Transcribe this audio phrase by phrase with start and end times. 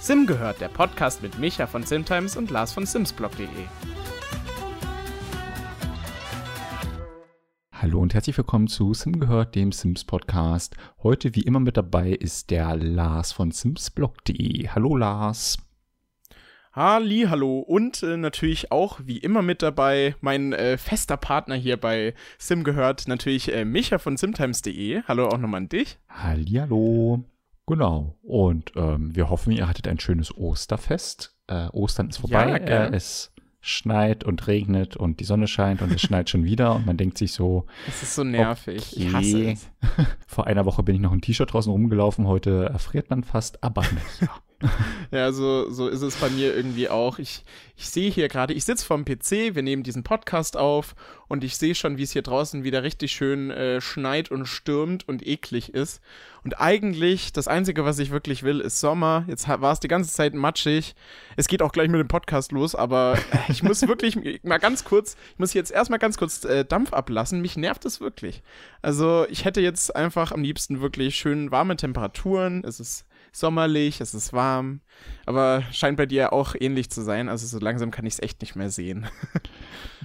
[0.00, 3.48] Sim gehört, der Podcast mit Micha von Simtimes und Lars von Simsblog.de.
[7.72, 10.74] Hallo und herzlich willkommen zu Sim gehört, dem Sims Podcast.
[11.02, 14.68] Heute wie immer mit dabei ist der Lars von Simsblog.de.
[14.68, 15.58] Hallo Lars.
[16.72, 21.76] Halli, hallo und äh, natürlich auch wie immer mit dabei mein äh, fester Partner hier
[21.76, 25.02] bei Sim gehört, natürlich äh, Micha von simtimes.de.
[25.06, 25.98] Hallo auch nochmal an dich.
[26.08, 27.24] Halli, hallo.
[27.66, 28.18] Genau.
[28.22, 31.34] Und ähm, wir hoffen, ihr hattet ein schönes Osterfest.
[31.46, 32.48] Äh, Ostern ist vorbei.
[32.48, 36.74] Ja, äh, es schneit und regnet und die Sonne scheint und es schneit schon wieder
[36.74, 37.64] und man denkt sich so.
[37.88, 38.92] Es ist so nervig.
[38.92, 39.06] Okay.
[39.06, 39.70] Ich hasse es.
[40.26, 42.26] Vor einer Woche bin ich noch ein T-Shirt draußen rumgelaufen.
[42.26, 44.30] Heute erfriert man fast, aber nicht.
[45.10, 47.18] Ja, so, so ist es bei mir irgendwie auch.
[47.18, 47.44] Ich,
[47.76, 50.96] ich sehe hier gerade, ich sitze vorm PC, wir nehmen diesen Podcast auf
[51.28, 55.06] und ich sehe schon, wie es hier draußen wieder richtig schön äh, schneit und stürmt
[55.06, 56.00] und eklig ist.
[56.42, 59.24] Und eigentlich, das Einzige, was ich wirklich will, ist Sommer.
[59.28, 60.94] Jetzt war es die ganze Zeit matschig.
[61.36, 63.16] Es geht auch gleich mit dem Podcast los, aber
[63.48, 67.40] ich muss wirklich mal ganz kurz, ich muss jetzt erstmal ganz kurz äh, Dampf ablassen.
[67.40, 68.42] Mich nervt es wirklich.
[68.82, 72.64] Also ich hätte jetzt einfach am liebsten wirklich schön warme Temperaturen.
[72.64, 74.80] Es ist sommerlich, es ist warm,
[75.26, 77.28] aber scheint bei dir auch ähnlich zu sein.
[77.28, 79.06] Also so langsam kann ich es echt nicht mehr sehen.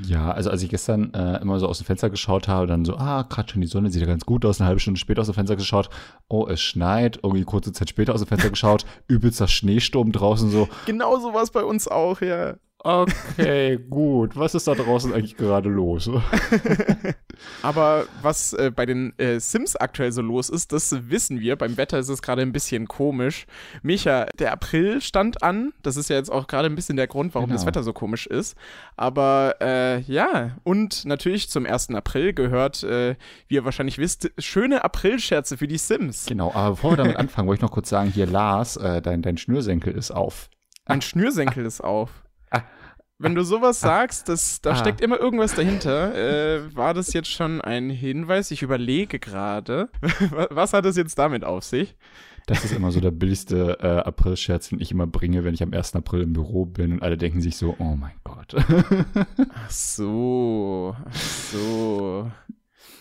[0.06, 2.96] Ja, also als ich gestern äh, immer so aus dem Fenster geschaut habe, dann so,
[2.96, 5.28] ah, gerade schon die Sonne sieht ja ganz gut aus, eine halbe Stunde später aus
[5.28, 5.90] dem Fenster geschaut,
[6.30, 10.70] oh, es schneit, irgendwie kurze Zeit später aus dem Fenster geschaut, übelster Schneesturm draußen so.
[10.86, 12.56] Genau so war es bei uns auch, ja.
[12.82, 14.36] Okay, gut.
[14.38, 16.10] Was ist da draußen eigentlich gerade los?
[17.62, 21.56] Aber was äh, bei den äh, Sims aktuell so los ist, das wissen wir.
[21.58, 23.46] Beim Wetter ist es gerade ein bisschen komisch.
[23.82, 25.74] Micha, der April stand an.
[25.84, 27.58] Das ist ja jetzt auch gerade ein bisschen der Grund, warum Genau.
[27.58, 28.56] das Wetter so komisch ist.
[28.96, 31.90] Aber äh, ja, und natürlich zum 1.
[31.92, 33.16] April gehört, äh,
[33.48, 36.26] wie ihr wahrscheinlich wisst, schöne Aprilscherze für die Sims.
[36.28, 39.22] genau, aber bevor wir damit anfangen, wollte ich noch kurz sagen, hier Lars, äh, dein,
[39.22, 40.50] dein Schnürsenkel ist auf.
[40.88, 42.10] Mein Schnürsenkel ist auf.
[43.20, 43.24] Ah.
[43.24, 44.76] Wenn du sowas sagst, das, da Ah.
[44.76, 46.16] steckt immer irgendwas dahinter.
[46.16, 48.52] Äh, war das jetzt schon ein Hinweis?
[48.52, 49.90] Ich überlege gerade.
[50.50, 51.96] Was hat es jetzt damit auf sich?
[52.48, 55.72] Das ist immer so der billigste äh, Aprilscherz, den ich immer bringe, wenn ich am
[55.74, 55.96] 1.
[55.96, 58.56] April im Büro bin und alle denken sich so, oh mein Gott.
[59.54, 62.32] Ach so, ach so.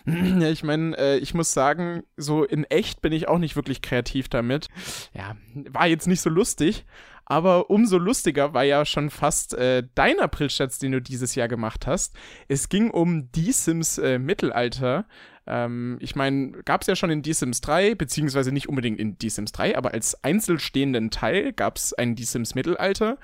[0.06, 3.80] Ja, ich meine, äh, ich muss sagen, so in echt bin ich auch nicht wirklich
[3.82, 4.68] kreativ damit.
[5.14, 5.36] Ja,
[5.70, 6.84] war jetzt nicht so lustig,
[7.28, 11.86] aber umso lustiger war ja schon fast äh, dein Aprilscherz, den du dieses Jahr gemacht
[11.86, 12.16] hast.
[12.48, 15.04] Es ging um Die Sims äh, Mittelalter.
[15.46, 19.18] Ähm, ich meine, gab es ja schon in Die Sims 3, beziehungsweise nicht unbedingt in
[19.18, 23.18] Die Sims 3, aber als einzelstehenden Teil gab es ein Die Sims Mittelalter.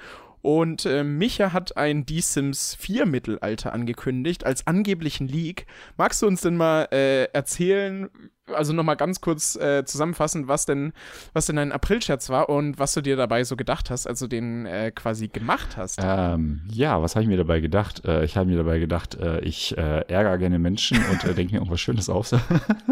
[0.44, 5.64] Und äh, Micha hat ein Die Sims 4 Mittelalter angekündigt als angeblichen Leak.
[5.96, 8.10] Magst du uns denn mal äh, erzählen,
[8.52, 10.92] also nochmal ganz kurz äh, zusammenfassen, was denn,
[11.32, 14.26] was denn ein Aprilscherz war und was du dir dabei so gedacht hast, als du
[14.26, 15.98] den äh, quasi gemacht hast?
[16.02, 18.04] ähm, ja, was habe ich mir dabei gedacht?
[18.04, 21.54] Äh, ich habe mir dabei gedacht, äh, ich äh, ärgere gerne Menschen und äh, denke
[21.54, 22.34] mir irgendwas Schönes aus.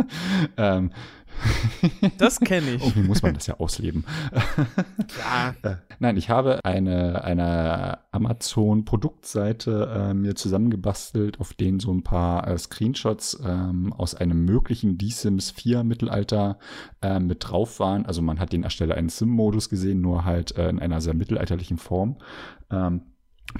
[0.57, 0.91] ähm,
[2.19, 2.83] Das kenne ich.
[2.83, 4.05] irgendwie muss man das ja ausleben.
[5.19, 12.03] Ja, Äh, Nein, ich habe eine, eine Amazon-Produktseite äh, mir zusammengebastelt, auf denen so ein
[12.03, 16.59] paar äh, Screenshots ähm, aus einem möglichen D-Sims 4 Mittelalter
[17.03, 18.07] äh, mit drauf waren.
[18.07, 21.79] Also man hat den Ersteller einen Sim-Modus gesehen, nur halt äh, in einer sehr mittelalterlichen
[21.79, 22.17] Form.
[22.71, 23.03] Ähm,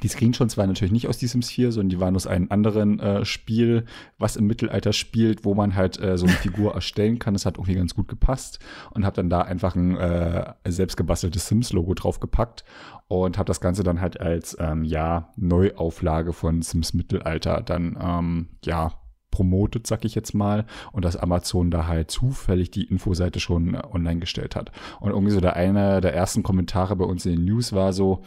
[0.03, 3.01] die Screenshots waren natürlich nicht aus die Sims 4, sondern die waren aus einem anderen
[3.01, 3.85] äh, Spiel,
[4.19, 7.35] was im Mittelalter spielt, wo man halt äh, so eine Figur erstellen kann.
[7.35, 8.59] Das hat irgendwie ganz gut gepasst
[8.91, 12.65] und habe dann da einfach ein äh, selbstgebasteltes Sims-Logo draufgepackt
[13.09, 18.49] und habe das Ganze dann halt als ähm, ja Neuauflage von Sims Mittelalter dann ähm,
[18.65, 18.93] ja
[19.33, 23.83] promotet, sag ich jetzt mal, und dass Amazon da halt zufällig die Infoseite schon äh,
[23.93, 24.71] online gestellt hat.
[25.01, 28.23] Und irgendwie so der eine der ersten Kommentare bei uns in den News war so,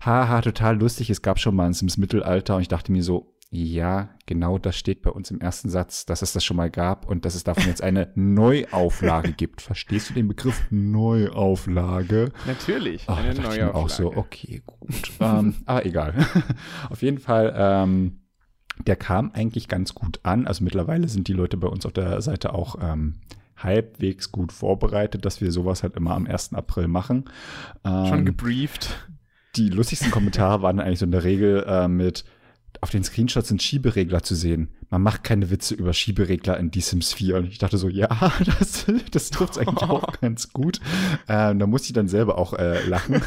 [0.00, 3.34] haha, total lustig, es gab schon mal ein Sims Mittelalter und ich dachte mir so,
[3.56, 7.08] ja, genau das steht bei uns im ersten Satz, dass es das schon mal gab
[7.08, 9.62] und dass es davon jetzt eine Neuauflage gibt.
[9.62, 12.32] Verstehst du den Begriff Neuauflage?
[12.46, 13.04] natürlich.
[13.06, 15.12] Oh, eine da dachte ich mir auch so, okay, gut.
[15.20, 16.14] ähm, aber egal.
[16.90, 18.23] auf jeden Fall, ähm,
[18.86, 20.46] der kam eigentlich ganz gut an.
[20.46, 23.14] Also mittlerweile sind die Leute bei uns auf der Seite auch ähm,
[23.56, 26.54] halbwegs gut vorbereitet, dass wir sowas halt immer am 1.
[26.54, 27.24] April machen.
[27.84, 29.08] Ähm, Schon gebrieft.
[29.56, 32.24] die lustigsten Kommentare waren eigentlich so in der Regel äh, mit
[32.80, 34.68] auf den Screenshots sind Schieberegler zu sehen.
[34.94, 37.38] Man macht keine Witze über Schieberegler in Die Sims 4.
[37.38, 38.06] Und ich dachte so, ja,
[38.60, 40.78] das, das trifft eigentlich auch ganz gut.
[41.26, 43.20] Ähm, da musste ich dann selber auch äh, lachen.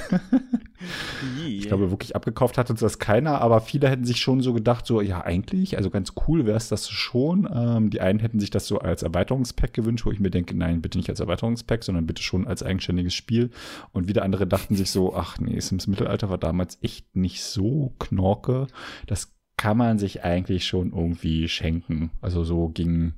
[1.46, 4.86] Ich glaube, wirklich abgekauft hat uns das keiner, aber viele hätten sich schon so gedacht,
[4.86, 7.50] so, ja, eigentlich, also ganz cool wäre es das schon.
[7.54, 10.82] Ähm, die einen hätten sich das so als Erweiterungspack gewünscht, wo ich mir denke, nein,
[10.82, 13.50] bitte nicht als Erweiterungspack, sondern bitte schon als eigenständiges Spiel.
[13.92, 17.94] Und wieder andere dachten sich so, ach nee, Sims Mittelalter war damals echt nicht so
[18.00, 18.68] knorke.
[19.06, 22.12] Das kann man sich eigentlich schon irgendwie schenken.
[22.22, 23.14] Also so ging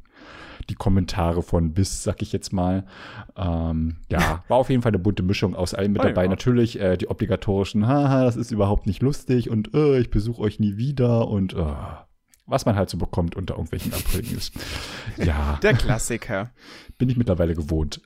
[0.70, 2.86] die Kommentare von bis, sag ich jetzt mal.
[3.36, 6.24] Ähm, ja, war auf jeden Fall eine bunte Mischung aus allem mit oh, dabei.
[6.24, 6.30] Ja.
[6.30, 10.60] Natürlich äh, die obligatorischen, haha, das ist überhaupt nicht lustig und äh, ich besuche euch
[10.60, 11.74] nie wieder und äh,
[12.46, 14.52] was man halt so bekommt unter irgendwelchen April-News.
[15.18, 15.60] ja.
[15.62, 16.50] Der Klassiker.
[16.98, 18.02] Bin ich mittlerweile gewohnt.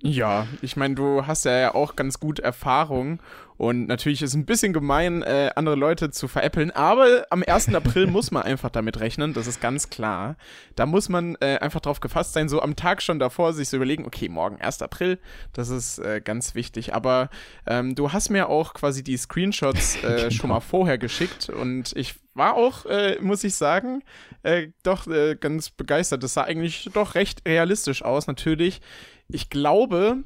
[0.00, 3.20] ja, ich meine, du hast ja auch ganz gut Erfahrung
[3.60, 7.74] und natürlich ist es ein bisschen gemein, äh, andere Leute zu veräppeln, aber am 1.
[7.74, 10.36] April muss man einfach damit rechnen, das ist ganz klar.
[10.76, 13.76] Da muss man äh, einfach drauf gefasst sein, so am Tag schon davor sich so
[13.76, 14.80] überlegen, okay, morgen 1.
[14.80, 15.18] April,
[15.52, 16.94] das ist äh, ganz wichtig.
[16.94, 17.28] Aber
[17.66, 20.30] ähm, du hast mir auch quasi die Screenshots genau.
[20.30, 24.02] schon mal vorher geschickt und ich war auch, äh, muss ich sagen,
[24.42, 26.22] äh, doch äh, ganz begeistert.
[26.22, 28.80] Das sah eigentlich doch recht realistisch aus, natürlich.
[29.28, 30.24] Ich glaube,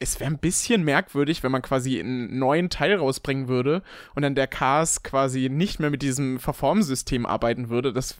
[0.00, 3.82] es wäre ein bisschen merkwürdig, wenn man quasi einen neuen Teil rausbringen würde
[4.14, 7.92] und dann der Cars quasi nicht mehr mit diesem Verformsystem arbeiten würde.
[7.92, 8.16] Das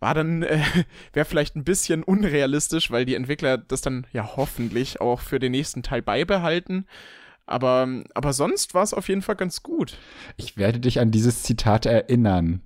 [0.00, 0.60] war dann, äh,
[1.12, 5.52] wäre vielleicht ein bisschen unrealistisch, weil die Entwickler das dann ja hoffentlich auch für den
[5.52, 6.86] nächsten Teil beibehalten.
[7.52, 9.98] Aber, aber sonst war es auf jeden Fall ganz gut.
[10.38, 12.62] Ich werde dich an dieses Zitat erinnern.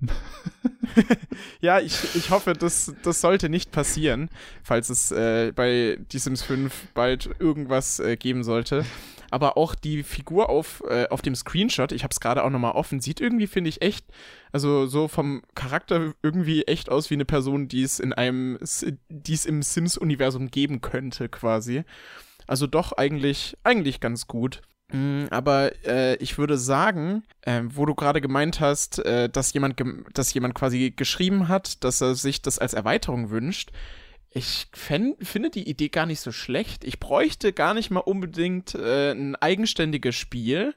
[1.59, 4.29] ja, ich, ich hoffe, das, das sollte nicht passieren,
[4.63, 8.85] falls es äh, bei Die Sims 5 bald irgendwas äh, geben sollte.
[9.29, 12.71] Aber auch die Figur auf, äh, auf dem Screenshot, ich habe es gerade auch nochmal
[12.71, 14.05] offen, sieht irgendwie, finde ich, echt,
[14.53, 18.57] also so vom Charakter irgendwie echt aus wie eine Person, die es in einem,
[19.09, 21.83] die es im Sims-Universum geben könnte, quasi.
[22.47, 24.61] Also doch eigentlich, eigentlich ganz gut.
[24.89, 29.81] Mm, aber äh, ich würde sagen, äh, wo du gerade gemeint hast, äh, dass, jemand
[30.13, 33.71] dass jemand quasi geschrieben hat, dass er sich das als Erweiterung wünscht,
[34.29, 36.83] ich finde die Idee gar nicht so schlecht.
[36.83, 40.75] Ich bräuchte gar nicht mal unbedingt äh, ein eigenständiges Spiel,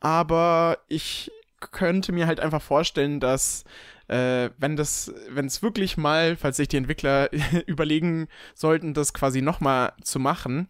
[0.00, 3.64] aber ich könnte mir halt einfach vorstellen, dass
[4.08, 7.30] äh, wenn das, wenn es wirklich mal, falls sich die Entwickler
[7.66, 10.68] überlegen sollten, das quasi nochmal zu machen,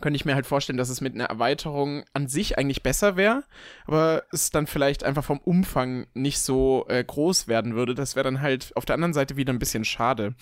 [0.00, 3.44] könnte ich mir halt vorstellen, dass es mit einer Erweiterung an sich eigentlich besser wäre,
[3.86, 7.94] aber es dann vielleicht einfach vom Umfang nicht so äh, groß werden würde.
[7.94, 10.34] Das wäre dann halt auf der anderen Seite wieder ein bisschen schade.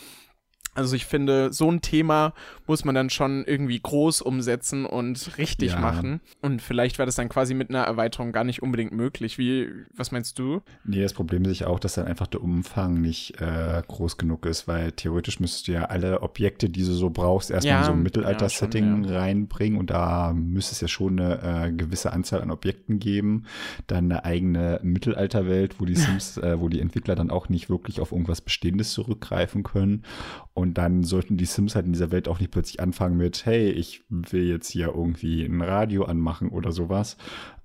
[0.79, 2.35] Also ich finde, so ein Thema
[2.69, 5.81] muss man dann schon irgendwie groß umsetzen und richtig ja.
[5.81, 6.21] machen.
[6.41, 9.39] Und vielleicht wäre das dann quasi mit einer Erweiterung gar nicht unbedingt möglich.
[9.39, 10.63] Wie, was meinst du?
[10.85, 14.47] Nee, das Problem ist ja auch, dass dann einfach der Umfang nicht äh, groß genug
[14.47, 17.87] ist, weil theoretisch müsstest du ja alle Objekte, die du so brauchst, erstmal ja, in
[17.87, 22.41] so ein Mittelalter-Setting ja, reinbringen und da müsste es ja schon eine äh, gewisse Anzahl
[22.41, 23.47] an Objekten geben.
[23.89, 28.01] Dann eine eigene Mittelalterwelt, wo die Sims, äh, wo die Entwickler dann auch nicht wirklich
[28.01, 30.05] auf irgendwas Bestehendes zurückgreifen können.
[30.55, 33.71] Und dann sollten die Sims halt in dieser Welt auch nicht plötzlich anfangen mit, hey,
[33.71, 37.17] ich will jetzt hier irgendwie ein Radio anmachen oder sowas,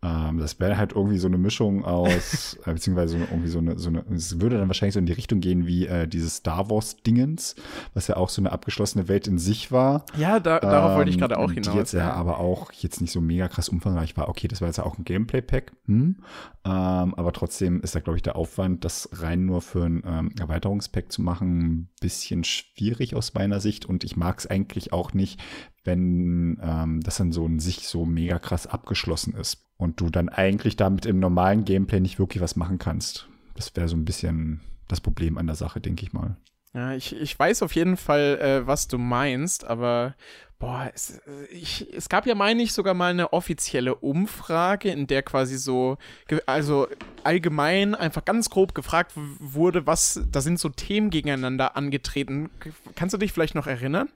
[0.03, 3.89] ähm, das wäre halt irgendwie so eine Mischung aus, äh, beziehungsweise irgendwie so eine, so
[3.89, 7.55] eine, es würde dann wahrscheinlich so in die Richtung gehen wie äh, dieses Star Wars-Dingens,
[7.93, 10.05] was ja auch so eine abgeschlossene Welt in sich war.
[10.17, 11.71] Ja, da, darauf ähm, wollte ich gerade auch hinaus.
[11.71, 14.27] Die jetzt ja aber auch jetzt nicht so mega krass umfangreich war.
[14.27, 16.17] Okay, das war jetzt ja auch ein Gameplay-Pack, hm?
[16.65, 20.31] ähm, aber trotzdem ist da, glaube ich, der Aufwand, das rein nur für ein ähm,
[20.37, 25.13] Erweiterungspack zu machen, ein bisschen schwierig aus meiner Sicht und ich mag es eigentlich auch
[25.13, 25.41] nicht,
[25.85, 30.29] wenn ähm, das dann so in sich so mega krass abgeschlossen ist und du dann
[30.29, 33.27] eigentlich damit im normalen Gameplay nicht wirklich was machen kannst.
[33.55, 36.37] Das wäre so ein bisschen das Problem an der Sache, denke ich mal.
[36.73, 40.15] Ja, ich, ich weiß auf jeden Fall, äh, was du meinst, aber
[40.63, 45.21] Boah, es, ich, es gab ja, meine ich, sogar mal eine offizielle Umfrage, in der
[45.21, 45.97] quasi so,
[46.45, 46.87] also
[47.25, 52.49] allgemein einfach ganz grob gefragt wurde, was, da sind so Themen gegeneinander angetreten.
[52.95, 54.07] Kannst du dich vielleicht noch erinnern?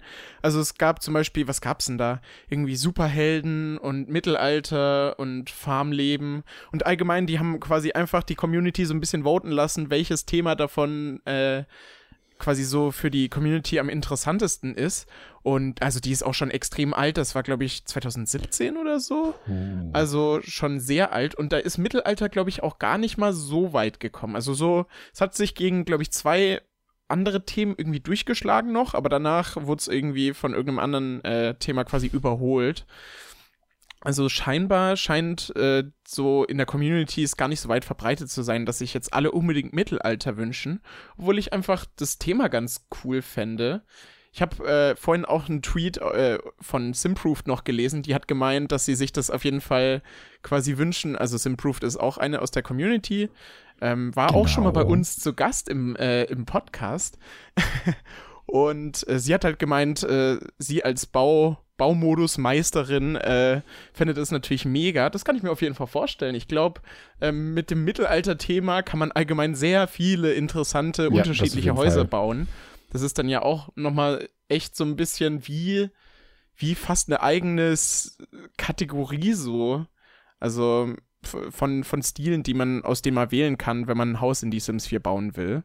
[0.42, 2.22] Also es gab zum Beispiel, was gab's denn da?
[2.50, 8.94] Irgendwie Superhelden und Mittelalter und Farmleben und allgemein, die haben quasi einfach die Community so
[8.94, 11.66] ein bisschen voten lassen, welches Thema davon, äh,
[12.39, 15.08] quasi so für die Community am interessantesten ist.
[15.44, 17.17] Und also die ist auch schon extrem alt.
[17.17, 19.34] Das war, glaube ich, 2017 oder so.
[19.48, 19.89] Oh.
[19.94, 21.36] Also schon sehr alt.
[21.36, 24.36] Und da ist Mittelalter, glaube ich, auch gar nicht mal so weit gekommen.
[24.36, 26.62] Also so, es hat sich gegen, glaube ich, zwei
[27.08, 31.84] andere Themen irgendwie durchgeschlagen noch, aber danach wurde es irgendwie von irgendeinem anderen äh, Thema
[31.84, 32.86] quasi überholt.
[34.07, 38.41] Also scheinbar scheint äh, so in der Community es gar nicht so weit verbreitet zu
[38.41, 40.79] sein, dass sich jetzt alle unbedingt Mittelalter wünschen,
[41.17, 43.83] obwohl ich einfach das Thema ganz cool fände.
[44.31, 48.71] Ich habe äh, vorhin auch einen Tweet äh, von Simproved noch gelesen, die hat gemeint,
[48.71, 50.01] dass sie sich das auf jeden Fall
[50.41, 51.17] quasi wünschen.
[51.17, 53.29] Also Simproved ist auch eine aus der Community,
[53.81, 54.39] ähm, war genau.
[54.39, 54.93] auch schon mal bei genau.
[54.93, 57.17] uns zu Gast im, äh, im Podcast.
[58.45, 63.62] Und äh, sie hat halt gemeint, äh, sie als Bau, Baumodus-Meisterin äh,
[63.93, 65.10] findet es natürlich mega.
[65.10, 66.36] Das kann ich mir auf jeden Fall vorstellen.
[66.36, 66.81] Ich glaube,
[67.22, 72.07] ähm, mit dem Mittelalter-Thema kann man allgemein sehr viele interessante, ja, unterschiedliche Häuser Fall.
[72.07, 72.48] bauen.
[72.91, 75.89] Das ist dann ja auch nochmal echt so ein bisschen wie,
[76.55, 77.75] wie fast eine eigene
[78.57, 79.86] Kategorie so.
[80.39, 84.43] Also von, von Stilen, die man, aus denen man wählen kann, wenn man ein Haus
[84.43, 85.63] in die Sims 4 bauen will.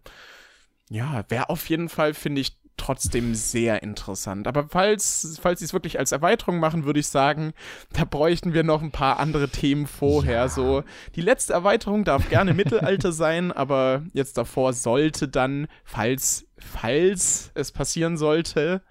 [0.91, 4.49] Ja, wäre auf jeden Fall, finde ich, trotzdem sehr interessant.
[4.49, 7.53] Aber falls, falls sie es wirklich als Erweiterung machen, würde ich sagen,
[7.93, 10.33] da bräuchten wir noch ein paar andere Themen vorher.
[10.33, 10.49] Ja.
[10.49, 10.83] So,
[11.15, 17.71] die letzte Erweiterung darf gerne Mittelalter sein, aber jetzt davor sollte dann, falls, falls es
[17.71, 18.83] passieren sollte,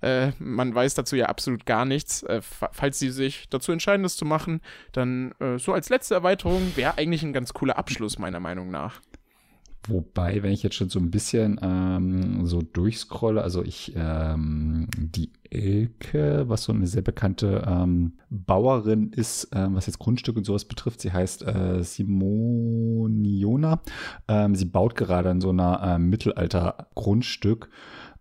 [0.00, 2.22] äh, man weiß dazu ja absolut gar nichts.
[2.22, 4.60] Äh, falls sie sich dazu entscheiden, das zu machen,
[4.92, 9.00] dann äh, so als letzte Erweiterung wäre eigentlich ein ganz cooler Abschluss, meiner Meinung nach.
[9.86, 15.30] Wobei, wenn ich jetzt schon so ein bisschen ähm, so durchscrolle, also ich, ähm, die
[15.50, 20.64] Elke, was so eine sehr bekannte ähm, Bauerin ist, ähm, was jetzt Grundstücke und sowas
[20.64, 22.82] betrifft, sie heißt äh, Simoniona.
[24.26, 27.68] Ähm, sie baut gerade an so einer äh, Mittelalter-Grundstück.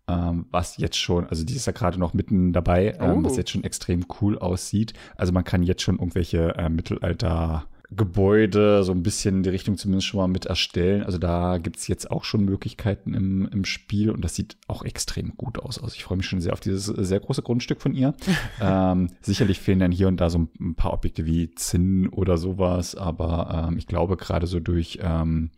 [0.05, 3.23] Ähm, was jetzt schon, also die ist ja gerade noch mitten dabei, ähm, oh.
[3.23, 4.91] was jetzt schon extrem cool aussieht.
[5.15, 9.77] Also man kann jetzt schon irgendwelche äh, Mittelalter Gebäude so ein bisschen in die Richtung
[9.77, 11.03] zumindest schon mal mit erstellen.
[11.03, 14.83] Also da gibt es jetzt auch schon Möglichkeiten im, im Spiel und das sieht auch
[14.83, 15.81] extrem gut aus.
[15.81, 18.13] Also ich freue mich schon sehr auf dieses sehr große Grundstück von ihr.
[18.61, 22.95] ähm, sicherlich fehlen dann hier und da so ein paar Objekte wie Zinn oder sowas,
[22.95, 25.51] aber ähm, ich glaube gerade so durch ähm,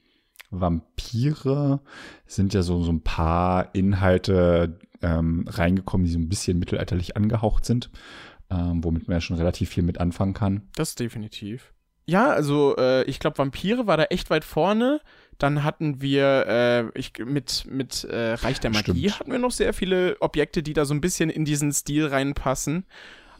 [0.49, 1.81] Vampire
[2.25, 7.65] sind ja so, so ein paar Inhalte ähm, reingekommen, die so ein bisschen mittelalterlich angehaucht
[7.65, 7.89] sind,
[8.49, 10.63] ähm, womit man ja schon relativ viel mit anfangen kann.
[10.75, 11.74] Das definitiv.
[12.05, 15.01] Ja, also äh, ich glaube, Vampire war da echt weit vorne.
[15.37, 19.19] Dann hatten wir äh, ich, mit, mit äh, Reich der Magie Stimmt.
[19.19, 22.85] hatten wir noch sehr viele Objekte, die da so ein bisschen in diesen Stil reinpassen.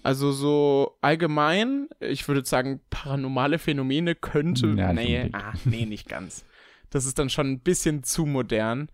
[0.04, 4.76] Also so allgemein, ich würde sagen, paranormale Phänomene könnte.
[4.78, 6.46] Ja, nee, ah, nee, nicht ganz.
[6.90, 8.90] Das ist dann schon ein bisschen zu modern.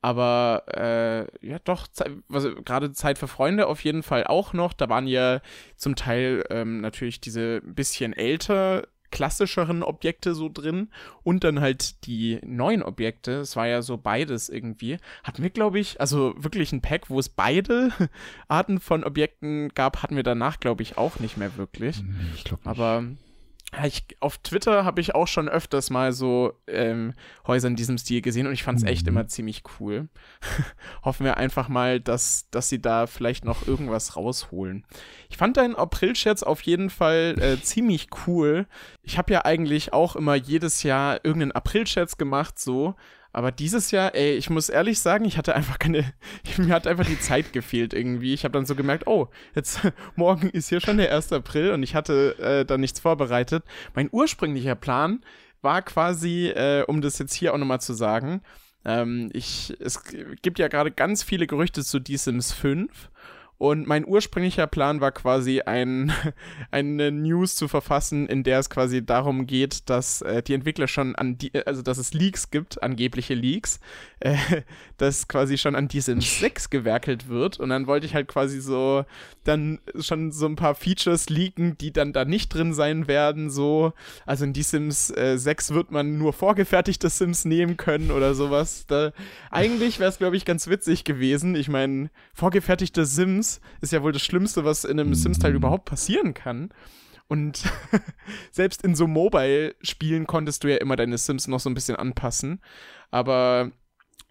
[0.00, 1.86] Aber äh, ja, doch,
[2.30, 4.74] also, gerade Zeit für Freunde auf jeden Fall auch noch.
[4.74, 5.40] Da waren ja
[5.76, 10.88] zum Teil ähm, natürlich diese bisschen älter klassischeren Objekte so drin
[11.22, 13.34] und dann halt die neuen Objekte.
[13.34, 14.98] Es war ja so beides irgendwie.
[15.22, 17.90] Hatten wir, glaube ich, also wirklich ein Pack, wo es beide
[18.48, 22.02] Arten von Objekten gab, hatten wir danach, glaube ich, auch nicht mehr wirklich.
[22.34, 22.80] Ich glaube nicht.
[22.80, 23.04] Aber
[23.84, 27.14] ich, auf Twitter habe ich auch schon öfters mal so ähm,
[27.46, 29.08] Häuser in diesem Stil gesehen und ich fand es echt mhm.
[29.08, 30.08] immer ziemlich cool.
[31.04, 34.84] Hoffen wir einfach mal, dass, dass sie da vielleicht noch irgendwas rausholen.
[35.28, 38.66] Ich fand deinen April-Scherz auf jeden Fall äh, ziemlich cool.
[39.02, 42.94] Ich habe ja eigentlich auch immer jedes Jahr irgendeinen April-Scherz gemacht, so.
[43.34, 46.04] Aber dieses Jahr, ey, ich muss ehrlich sagen, ich hatte einfach keine,
[46.56, 48.32] mir hat einfach die Zeit gefehlt irgendwie.
[48.32, 49.80] Ich habe dann so gemerkt, oh, jetzt
[50.14, 51.32] morgen ist hier schon der 1.
[51.32, 53.64] April und ich hatte äh, dann nichts vorbereitet.
[53.94, 55.24] Mein ursprünglicher Plan
[55.62, 58.40] war quasi, äh, um das jetzt hier auch nochmal zu sagen,
[58.84, 60.00] ähm, ich, es
[60.42, 63.10] gibt ja gerade ganz viele Gerüchte zu The Sims 5
[63.56, 66.12] und mein ursprünglicher Plan war quasi ein,
[66.72, 71.14] eine News zu verfassen, in der es quasi darum geht, dass äh, die Entwickler schon
[71.14, 73.78] an die, also dass es Leaks gibt, angebliche Leaks,
[74.20, 74.36] äh,
[74.96, 77.60] dass quasi schon an die Sims 6 gewerkelt wird.
[77.60, 79.04] Und dann wollte ich halt quasi so
[79.44, 83.50] dann schon so ein paar Features leaken, die dann da nicht drin sein werden.
[83.50, 83.92] So,
[84.26, 88.86] also in die Sims äh, 6 wird man nur vorgefertigte Sims nehmen können oder sowas.
[88.88, 89.12] Da,
[89.50, 91.54] eigentlich wäre es, glaube ich, ganz witzig gewesen.
[91.54, 93.43] Ich meine, vorgefertigte Sims
[93.80, 95.14] ist ja wohl das Schlimmste, was in einem mhm.
[95.14, 96.70] Sims-Teil überhaupt passieren kann.
[97.28, 97.62] Und
[98.50, 102.60] selbst in so Mobile-Spielen konntest du ja immer deine Sims noch so ein bisschen anpassen.
[103.10, 103.72] Aber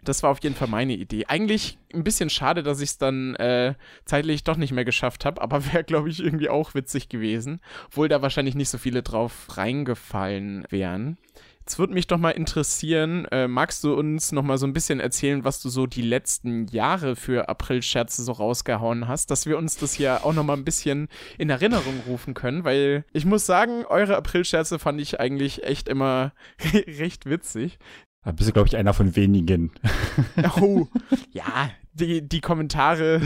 [0.04, 1.26] das war auf jeden Fall meine Idee.
[1.26, 5.40] Eigentlich ein bisschen schade, dass ich es dann äh, zeitlich doch nicht mehr geschafft habe,
[5.42, 7.60] aber wäre, glaube ich, irgendwie auch witzig gewesen.
[7.86, 11.18] Obwohl da wahrscheinlich nicht so viele drauf reingefallen wären.
[11.66, 15.00] Jetzt würde mich doch mal interessieren, äh, magst du uns noch mal so ein bisschen
[15.00, 19.78] erzählen, was du so die letzten Jahre für April-Scherze so rausgehauen hast, dass wir uns
[19.78, 23.86] das hier auch noch mal ein bisschen in Erinnerung rufen können, weil ich muss sagen,
[23.86, 26.32] eure April-Scherze fand ich eigentlich echt immer
[26.86, 27.78] recht witzig.
[28.24, 29.72] Da bist du, glaube ich, einer von wenigen.
[30.60, 30.86] Oh,
[31.32, 33.22] ja, die, die Kommentare,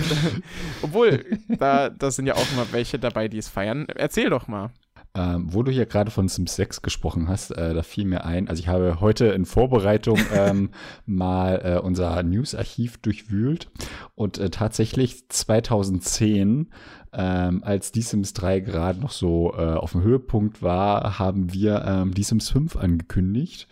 [0.83, 3.87] obwohl, da, da sind ja auch immer welche dabei, die es feiern.
[3.89, 4.71] Erzähl doch mal.
[5.15, 8.49] Ähm, wo du hier gerade von Sims 6 gesprochen hast, äh, da fiel mir ein,
[8.49, 10.71] also ich habe heute in Vorbereitung ähm,
[11.07, 13.71] mal äh, unser News-Archiv durchwühlt
[14.15, 16.69] und äh, tatsächlich 2010
[17.13, 21.85] ähm, als Die Sims 3 gerade noch so äh, auf dem Höhepunkt war, haben wir
[21.87, 23.67] ähm, Die Sims 5 angekündigt.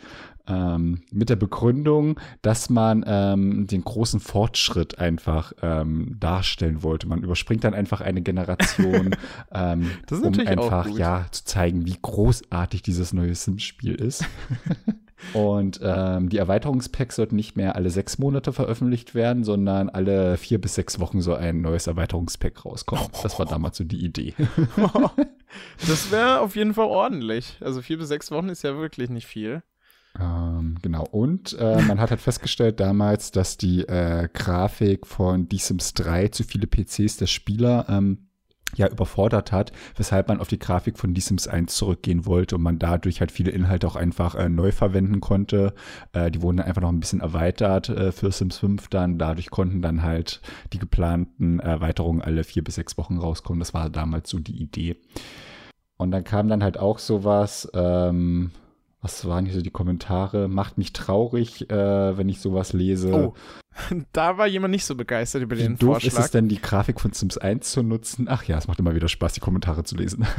[0.48, 7.08] Ähm, mit der Begründung, dass man ähm, den großen Fortschritt einfach ähm, darstellen wollte.
[7.08, 9.16] Man überspringt dann einfach eine Generation,
[9.52, 14.24] ähm, um einfach ja zu zeigen, wie großartig dieses neue Sims-Spiel ist.
[15.32, 20.60] Und ähm, die Erweiterungspacks sollten nicht mehr alle sechs Monate veröffentlicht werden, sondern alle vier
[20.60, 23.06] bis sechs Wochen soll ein neues Erweiterungspack rauskommen.
[23.22, 24.34] Das war damals so die Idee.
[25.86, 27.56] das wäre auf jeden Fall ordentlich.
[27.60, 29.62] Also vier bis sechs Wochen ist ja wirklich nicht viel.
[30.18, 31.04] Ähm, genau.
[31.10, 36.28] Und äh, man hat halt festgestellt damals, dass die äh, Grafik von The Sims 3
[36.28, 38.26] zu viele PCs der Spieler ähm,
[38.74, 42.62] ja überfordert hat, weshalb man auf die Grafik von The Sims 1 zurückgehen wollte und
[42.62, 45.74] man dadurch halt viele Inhalte auch einfach äh, neu verwenden konnte.
[46.12, 49.18] Äh, die wurden dann einfach noch ein bisschen erweitert äh, für Sims 5 dann.
[49.18, 50.40] Dadurch konnten dann halt
[50.72, 53.60] die geplanten Erweiterungen alle vier bis sechs Wochen rauskommen.
[53.60, 54.96] Das war damals so die Idee.
[55.98, 58.50] Und dann kam dann halt auch sowas, ähm,
[59.00, 60.48] was waren hier so die Kommentare?
[60.48, 63.12] Macht mich traurig, äh, wenn ich sowas lese.
[63.12, 63.34] Oh,
[64.12, 66.12] da war jemand nicht so begeistert über Wie den doof Vorschlag.
[66.12, 68.26] ist es denn, die Grafik von Sims 1 zu nutzen?
[68.28, 70.26] Ach ja, es macht immer wieder Spaß, die Kommentare zu lesen.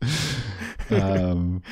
[0.90, 1.62] ähm,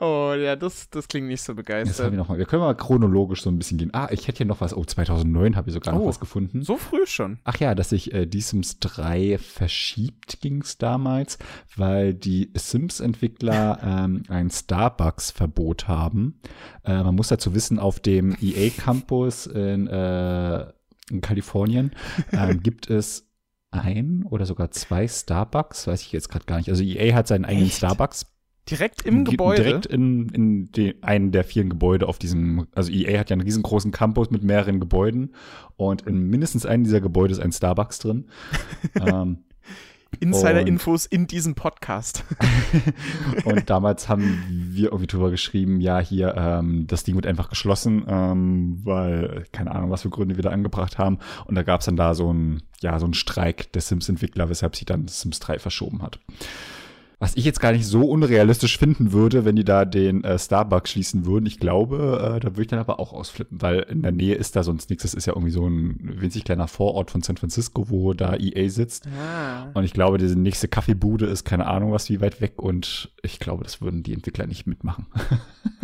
[0.00, 2.10] oh ja, das, das klingt nicht so begeistert.
[2.10, 3.90] Wir, noch wir können mal chronologisch so ein bisschen gehen.
[3.92, 4.76] Ah, ich hätte hier noch was.
[4.76, 6.62] Oh, 2009 habe ich sogar noch oh, was gefunden.
[6.62, 7.38] So früh schon.
[7.44, 11.38] Ach ja, dass sich äh, die Sims 3 verschiebt ging es damals,
[11.76, 16.40] weil die Sims-Entwickler ähm, ein Starbucks-Verbot haben.
[16.84, 20.66] Äh, man muss dazu wissen, auf dem EA-Campus in, äh,
[21.10, 21.92] in Kalifornien
[22.32, 23.26] ähm, gibt es
[23.70, 26.68] ein oder sogar zwei Starbucks, weiß ich jetzt gerade gar nicht.
[26.68, 27.76] Also EA hat seinen eigenen Echt?
[27.76, 28.26] Starbucks.
[28.70, 29.62] Direkt im Gebäude?
[29.62, 33.42] Direkt in, in die, einen der vielen Gebäude auf diesem, also EA hat ja einen
[33.42, 35.34] riesengroßen Campus mit mehreren Gebäuden
[35.76, 38.26] und in mindestens einem dieser Gebäude ist ein Starbucks drin.
[39.00, 39.38] ähm,
[40.18, 42.24] Insider-Infos in diesem Podcast.
[43.44, 48.04] und damals haben wir irgendwie drüber geschrieben, ja, hier, ähm, das Ding wird einfach geschlossen,
[48.06, 51.18] ähm, weil, keine Ahnung, was für Gründe wir da angebracht haben.
[51.46, 54.84] Und da gab es dann da so ein, ja, so Streik der Sims-Entwickler, weshalb sich
[54.84, 56.18] dann Sims 3 verschoben hat.
[57.20, 60.90] Was ich jetzt gar nicht so unrealistisch finden würde, wenn die da den äh, Starbucks
[60.90, 61.44] schließen würden.
[61.44, 64.56] Ich glaube, äh, da würde ich dann aber auch ausflippen, weil in der Nähe ist
[64.56, 65.02] da sonst nichts.
[65.02, 68.70] Das ist ja irgendwie so ein winzig kleiner Vorort von San Francisco, wo da EA
[68.70, 69.06] sitzt.
[69.06, 69.68] Ah.
[69.74, 73.38] Und ich glaube, diese nächste Kaffeebude ist keine Ahnung was wie weit weg und ich
[73.38, 75.06] glaube, das würden die Entwickler nicht mitmachen.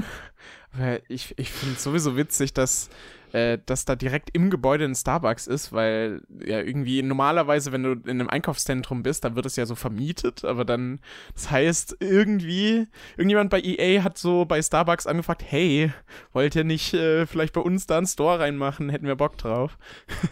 [1.09, 2.89] ich ich finde es sowieso witzig, dass
[3.37, 7.93] äh, dass da direkt im Gebäude ein Starbucks ist, weil ja irgendwie normalerweise, wenn du
[7.93, 11.01] in einem Einkaufszentrum bist, dann wird es ja so vermietet, aber dann,
[11.35, 12.87] das heißt, irgendwie,
[13.19, 15.93] irgendjemand bei EA hat so bei Starbucks angefragt, hey,
[16.33, 18.89] wollt ihr nicht äh, vielleicht bei uns da einen Store reinmachen?
[18.89, 19.77] Hätten wir Bock drauf.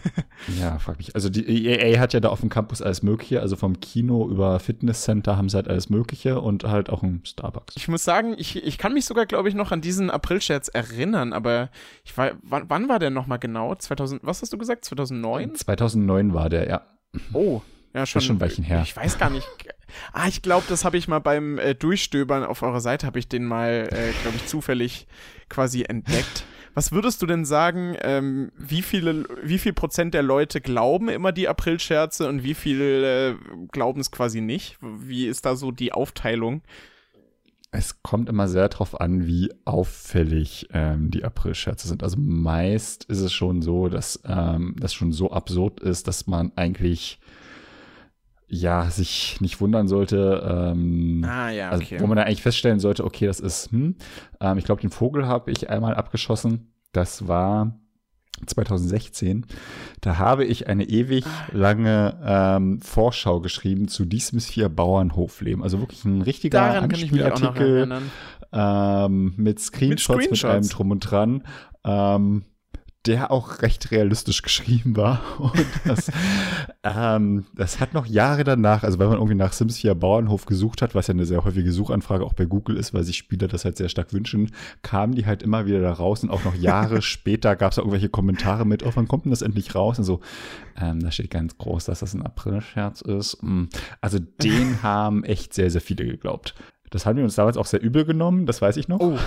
[0.59, 1.13] ja, frag mich.
[1.13, 4.59] Also die EA hat ja da auf dem Campus alles Mögliche, also vom Kino über
[4.59, 7.75] Fitnesscenter haben sie halt alles Mögliche und halt auch ein Starbucks.
[7.77, 11.31] Ich muss sagen, ich, ich kann mich sogar, glaube ich, noch an diesen April-Scherz erinnern,
[11.31, 11.69] aber
[12.03, 13.75] ich war, wann, wann war der nochmal genau?
[13.75, 14.85] 2000, was hast du gesagt?
[14.85, 15.53] 2009?
[15.53, 16.81] 2009 war der, ja.
[17.33, 17.61] Oh,
[17.93, 18.19] ja, schon.
[18.19, 18.83] Das ist schon ein Weilchen her.
[18.83, 19.45] Ich weiß gar nicht.
[20.13, 23.27] Ah, ich glaube, das habe ich mal beim äh, Durchstöbern auf eurer Seite, habe ich
[23.27, 25.07] den mal, äh, glaube ich, zufällig
[25.49, 26.45] quasi entdeckt.
[26.73, 31.33] Was würdest du denn sagen, ähm, wie viele, wie viel Prozent der Leute glauben immer
[31.33, 33.35] die Aprilscherze und wie viel äh,
[33.73, 34.77] glauben es quasi nicht?
[34.81, 36.61] Wie ist da so die Aufteilung?
[37.75, 42.03] Es kommt immer sehr darauf an, wie auffällig ähm, die April-Scherze sind.
[42.03, 46.51] Also meist ist es schon so, dass ähm, das schon so absurd ist, dass man
[46.55, 47.19] eigentlich
[48.47, 50.71] ja sich nicht wundern sollte.
[50.73, 51.95] Ähm, ah ja, also okay.
[51.95, 53.95] Also, wo man dann eigentlich feststellen sollte, okay, das ist, hm,
[54.39, 56.71] ähm, ich glaube, den Vogel habe ich einmal abgeschossen.
[56.91, 57.77] Das war
[58.45, 59.45] 2016,
[60.01, 65.63] da habe ich eine ewig lange ähm, Vorschau geschrieben zu diesem vier Bauernhofleben.
[65.63, 68.01] Also wirklich ein richtiger Daran Anspielartikel
[68.51, 71.43] ähm, mit, Screenshots, mit Screenshots mit allem drum und dran.
[71.83, 72.43] Ähm,
[73.05, 75.21] der auch recht realistisch geschrieben war.
[75.39, 76.11] Und das,
[76.83, 80.81] ähm, das hat noch Jahre danach, also wenn man irgendwie nach Sims 4 Bauernhof gesucht
[80.81, 83.65] hat, was ja eine sehr häufige Suchanfrage auch bei Google ist, weil sich Spieler das
[83.65, 87.01] halt sehr stark wünschen, kamen die halt immer wieder da raus und auch noch Jahre
[87.03, 89.99] später gab es da irgendwelche Kommentare mit, oh, wann kommt denn das endlich raus?
[89.99, 90.21] Und so,
[90.79, 93.41] ähm, da steht ganz groß, dass das ein April-Scherz ist.
[93.41, 93.65] Mm,
[94.01, 96.55] also den haben echt sehr, sehr viele geglaubt.
[96.91, 98.99] Das haben wir uns damals auch sehr übel genommen, das weiß ich noch.
[98.99, 99.17] Oh.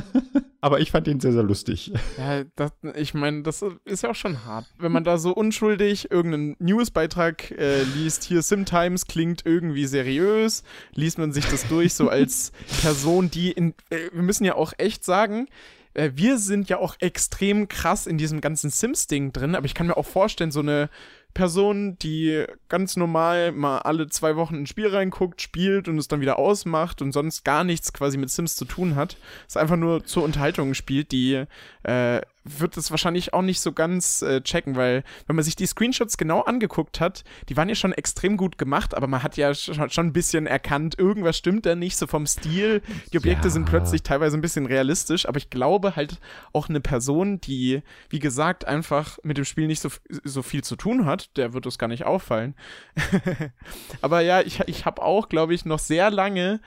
[0.60, 1.92] Aber ich fand ihn sehr, sehr lustig.
[2.16, 4.64] Ja, das, ich meine, das ist ja auch schon hart.
[4.78, 10.62] Wenn man da so unschuldig irgendeinen Newsbeitrag äh, liest, hier Simtimes klingt irgendwie seriös,
[10.94, 13.74] liest man sich das durch, so als Person, die in.
[13.90, 15.48] Äh, wir müssen ja auch echt sagen,
[15.94, 19.86] äh, wir sind ja auch extrem krass in diesem ganzen Sims-Ding drin, aber ich kann
[19.86, 20.90] mir auch vorstellen, so eine
[21.34, 26.20] Person, die ganz normal mal alle zwei Wochen ein Spiel reinguckt, spielt und es dann
[26.20, 29.16] wieder ausmacht und sonst gar nichts quasi mit Sims zu tun hat,
[29.48, 31.44] es einfach nur zur Unterhaltung spielt, die
[31.82, 35.66] äh, wird es wahrscheinlich auch nicht so ganz äh, checken, weil wenn man sich die
[35.66, 39.54] Screenshots genau angeguckt hat, die waren ja schon extrem gut gemacht, aber man hat ja
[39.54, 42.82] schon, schon ein bisschen erkannt, irgendwas stimmt da nicht, so vom Stil.
[43.12, 43.50] Die Objekte ja.
[43.50, 46.20] sind plötzlich teilweise ein bisschen realistisch, aber ich glaube halt
[46.52, 50.76] auch eine Person, die, wie gesagt, einfach mit dem Spiel nicht so, so viel zu
[50.76, 52.54] tun hat, der wird es gar nicht auffallen.
[54.02, 56.60] aber ja, ich, ich habe auch, glaube ich, noch sehr lange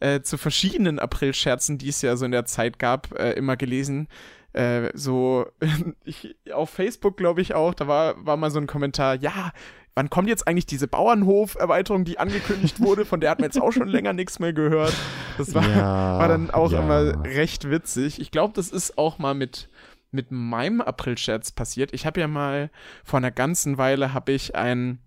[0.00, 4.08] äh, zu verschiedenen April-Scherzen, die es ja so in der Zeit gab, äh, immer gelesen,
[4.54, 5.46] äh, so
[6.04, 9.52] ich, auf Facebook, glaube ich auch, da war, war mal so ein Kommentar, ja,
[9.94, 13.72] wann kommt jetzt eigentlich diese Bauernhof-Erweiterung, die angekündigt wurde, von der hat man jetzt auch
[13.72, 14.94] schon länger nichts mehr gehört.
[15.38, 16.80] Das war, ja, war dann auch ja.
[16.80, 18.20] immer recht witzig.
[18.20, 19.68] Ich glaube, das ist auch mal mit
[20.14, 21.92] mit meinem April-Scherz passiert.
[21.92, 22.70] Ich habe ja mal
[23.02, 25.00] vor einer ganzen Weile habe ich ein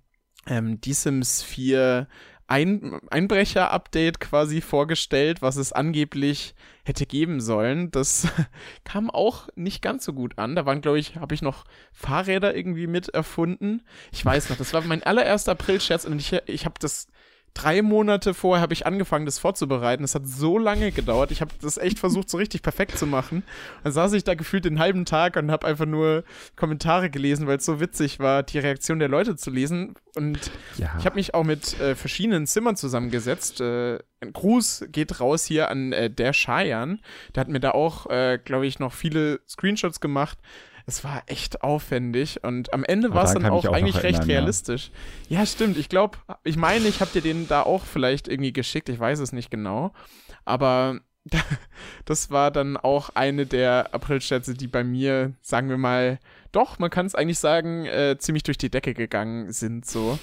[0.45, 2.07] ähm, Die Sims 4
[2.47, 6.55] ein Einbrecher-Update quasi vorgestellt, was es angeblich
[6.85, 7.91] hätte geben sollen.
[7.91, 8.27] Das
[8.85, 10.55] kam auch nicht ganz so gut an.
[10.55, 13.81] Da waren, glaube ich, habe ich noch Fahrräder irgendwie mit erfunden.
[14.13, 17.09] Ich weiß noch, das war mein allererster April-Scherz und ich, ich habe das
[17.57, 20.03] drei Monate vorher habe ich angefangen, das vorzubereiten.
[20.03, 21.31] Es hat so lange gedauert.
[21.31, 23.43] Ich habe das echt versucht, so richtig perfekt zu machen.
[23.83, 26.23] Dann saß ich da gefühlt den halben Tag und habe einfach nur
[26.55, 29.95] Kommentare gelesen, weil es so witzig war, die Reaktion der Leute zu lesen.
[30.15, 30.95] Und ja.
[30.99, 33.59] ich habe mich auch mit äh, verschiedenen Zimmern zusammengesetzt.
[33.59, 37.01] Äh, ein Gruß geht raus hier an äh, der Scheiern.
[37.35, 40.37] Der hat mir da auch, äh, glaube ich, noch viele Screenshots gemacht
[40.87, 44.89] es war echt aufwendig und am Ende war es dann auch, auch eigentlich recht realistisch.
[45.27, 45.39] Ja.
[45.39, 45.77] ja, stimmt.
[45.77, 48.87] Ich glaube, ich meine, ich habe dir den da auch vielleicht irgendwie geschickt.
[48.87, 49.91] Ich weiß es nicht genau.
[50.45, 51.01] Aber
[52.05, 56.19] das war dann auch eine der Aprilschätze, die bei mir, sagen wir mal,
[56.53, 59.85] doch, man kann es eigentlich sagen, äh, ziemlich durch die Decke gegangen sind.
[59.85, 60.17] So.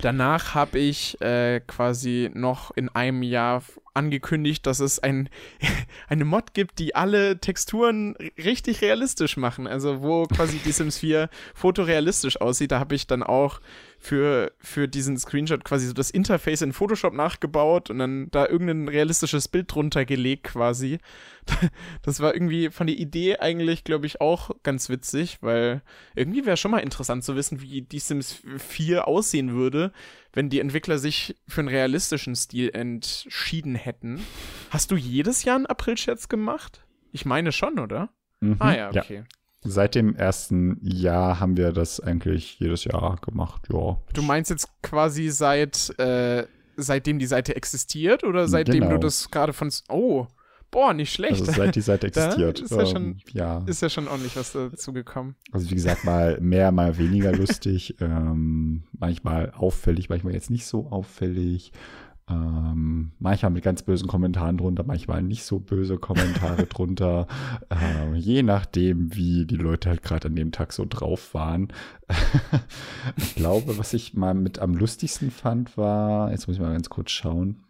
[0.00, 3.62] Danach habe ich äh, quasi noch in einem Jahr
[3.96, 5.28] angekündigt, dass es ein,
[6.08, 9.66] eine Mod gibt, die alle Texturen richtig realistisch machen.
[9.66, 12.72] Also wo quasi die Sims 4 fotorealistisch aussieht.
[12.72, 13.60] Da habe ich dann auch
[13.98, 18.88] für, für diesen Screenshot quasi so das Interface in Photoshop nachgebaut und dann da irgendein
[18.88, 20.98] realistisches Bild drunter gelegt quasi.
[22.02, 25.82] Das war irgendwie von der Idee eigentlich, glaube ich, auch ganz witzig, weil
[26.14, 29.92] irgendwie wäre schon mal interessant zu wissen, wie die Sims 4 aussehen würde,
[30.32, 34.20] wenn die Entwickler sich für einen realistischen Stil entschieden hätten.
[34.70, 36.84] Hast du jedes Jahr einen April-Scherz gemacht?
[37.12, 38.10] Ich meine schon, oder?
[38.40, 39.16] Mhm, ah ja, okay.
[39.16, 39.24] Ja.
[39.66, 43.96] Seit dem ersten Jahr haben wir das eigentlich jedes Jahr gemacht, ja.
[44.12, 48.92] Du meinst jetzt quasi seit, äh, seitdem die Seite existiert oder seitdem genau.
[48.92, 49.70] du das gerade von.
[49.88, 50.26] Oh,
[50.70, 51.40] boah, nicht schlecht.
[51.40, 52.60] Also seit die Seite existiert.
[52.60, 53.64] ist, ja schon, ähm, ja.
[53.66, 55.36] ist ja schon ordentlich was dazu gekommen.
[55.52, 57.96] Also wie gesagt, mal mehr, mal weniger lustig.
[58.00, 61.72] ähm, manchmal auffällig, manchmal jetzt nicht so auffällig.
[62.28, 67.28] Ähm, manchmal mit ganz bösen Kommentaren drunter, manchmal nicht so böse Kommentare drunter.
[67.70, 71.68] Ähm, je nachdem, wie die Leute halt gerade an dem Tag so drauf waren.
[73.16, 76.88] ich glaube, was ich mal mit am lustigsten fand, war, jetzt muss ich mal ganz
[76.88, 77.65] kurz schauen.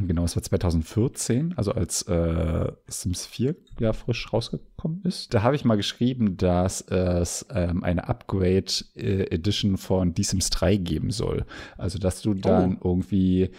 [0.00, 5.34] Genau, es war 2014, also als äh, Sims 4 ja frisch rausgekommen ist.
[5.34, 10.50] Da habe ich mal geschrieben, dass es ähm, eine Upgrade äh, Edition von The Sims
[10.50, 11.44] 3 geben soll.
[11.76, 12.88] Also, dass du dann oh.
[12.88, 13.50] irgendwie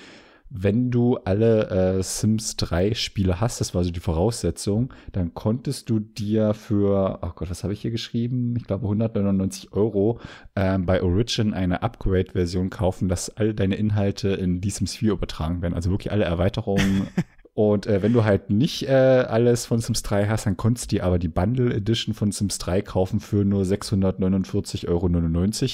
[0.50, 5.90] wenn du alle äh, Sims 3 Spiele hast, das war so die Voraussetzung, dann konntest
[5.90, 8.56] du dir für, oh Gott, was habe ich hier geschrieben?
[8.58, 10.20] Ich glaube 199 Euro
[10.56, 15.62] ähm, bei Origin eine Upgrade-Version kaufen, dass all deine Inhalte in die Sims 4 übertragen
[15.62, 15.76] werden.
[15.76, 17.08] Also wirklich alle Erweiterungen
[17.60, 20.96] Und äh, wenn du halt nicht äh, alles von Sims 3 hast, dann konntest du
[20.96, 25.10] dir aber die Bundle Edition von Sims 3 kaufen für nur 649,99 Euro.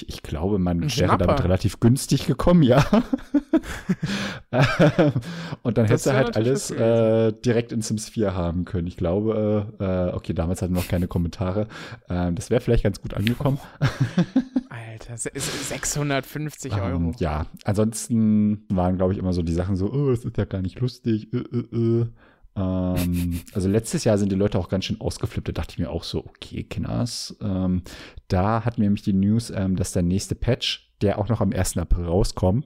[0.07, 2.83] Ich glaube, man wäre damit relativ günstig gekommen, ja.
[5.61, 8.87] und dann hättest du halt alles äh, direkt in Sims 4 haben können.
[8.87, 11.67] Ich glaube, äh, okay, damals hatten wir noch keine Kommentare.
[12.09, 13.59] Ähm, das wäre vielleicht ganz gut angekommen.
[14.69, 16.95] Alter, 650 ähm, Euro.
[16.95, 20.45] Ähm, ja, ansonsten waren, glaube ich, immer so die Sachen so, oh, es ist ja
[20.45, 21.33] gar nicht lustig.
[21.33, 21.43] Äh,
[21.75, 22.07] äh, äh.
[22.57, 25.47] Ähm, also letztes Jahr sind die Leute auch ganz schön ausgeflippt.
[25.49, 27.35] Da dachte ich mir auch so, okay, Kinders.
[27.41, 27.83] Ähm,
[28.27, 31.51] da hatten wir nämlich die News, ähm, dass der nächste Patch, der auch noch am
[31.51, 31.77] 1.
[31.77, 32.65] April rauskommt,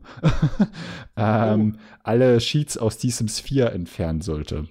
[1.17, 1.79] ähm, oh.
[2.03, 4.67] alle Sheets aus Sims 4 entfernen sollte.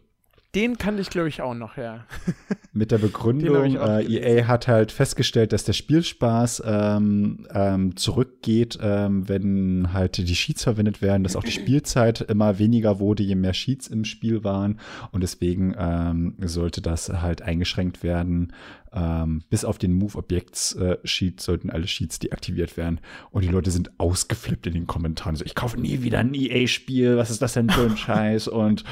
[0.55, 2.07] Den kannte ich, glaube ich, auch noch, ja.
[2.73, 9.29] Mit der Begründung, äh, EA hat halt festgestellt, dass der Spielspaß ähm, ähm, zurückgeht, ähm,
[9.29, 13.53] wenn halt die Sheets verwendet werden, dass auch die Spielzeit immer weniger wurde, je mehr
[13.53, 14.81] Sheets im Spiel waren.
[15.13, 18.55] Und deswegen ähm, sollte das halt eingeschränkt werden.
[18.93, 23.01] Ähm, bis auf den Move Objects äh, Sheet sollten alle Sheets deaktiviert werden.
[23.31, 25.37] Und die Leute sind ausgeflippt in den Kommentaren.
[25.37, 27.17] So, ich kaufe nie wieder ein EA-Spiel.
[27.17, 28.49] Was ist das denn für ein Scheiß?
[28.49, 28.85] Und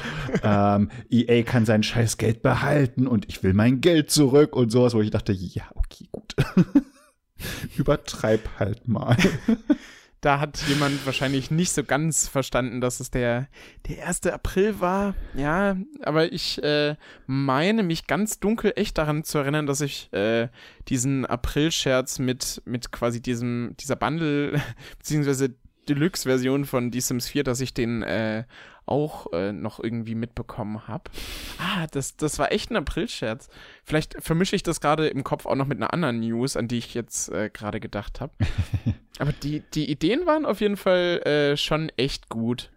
[0.43, 4.93] ähm, EA kann sein scheiß Geld behalten und ich will mein Geld zurück und sowas,
[4.93, 6.35] wo ich dachte, ja, okay, gut.
[7.77, 9.15] Übertreib halt mal
[10.21, 13.47] da hat jemand wahrscheinlich nicht so ganz verstanden, dass es der,
[13.87, 14.25] der 1.
[14.27, 15.15] April war.
[15.35, 16.95] Ja, aber ich äh,
[17.27, 20.49] meine mich ganz dunkel echt daran zu erinnern, dass ich äh,
[20.87, 24.59] diesen April-Scherz mit, mit quasi diesem, dieser Bundle,
[24.97, 25.55] beziehungsweise
[25.87, 28.43] Deluxe-Version von The Sims 4, dass ich den äh,
[28.87, 31.11] auch äh, noch irgendwie mitbekommen habe.
[31.59, 33.49] Ah, das, das war echt ein April-Scherz.
[33.83, 36.77] Vielleicht vermische ich das gerade im Kopf auch noch mit einer anderen News, an die
[36.77, 38.33] ich jetzt äh, gerade gedacht habe.
[39.19, 42.71] Aber die, die Ideen waren auf jeden Fall äh, schon echt gut.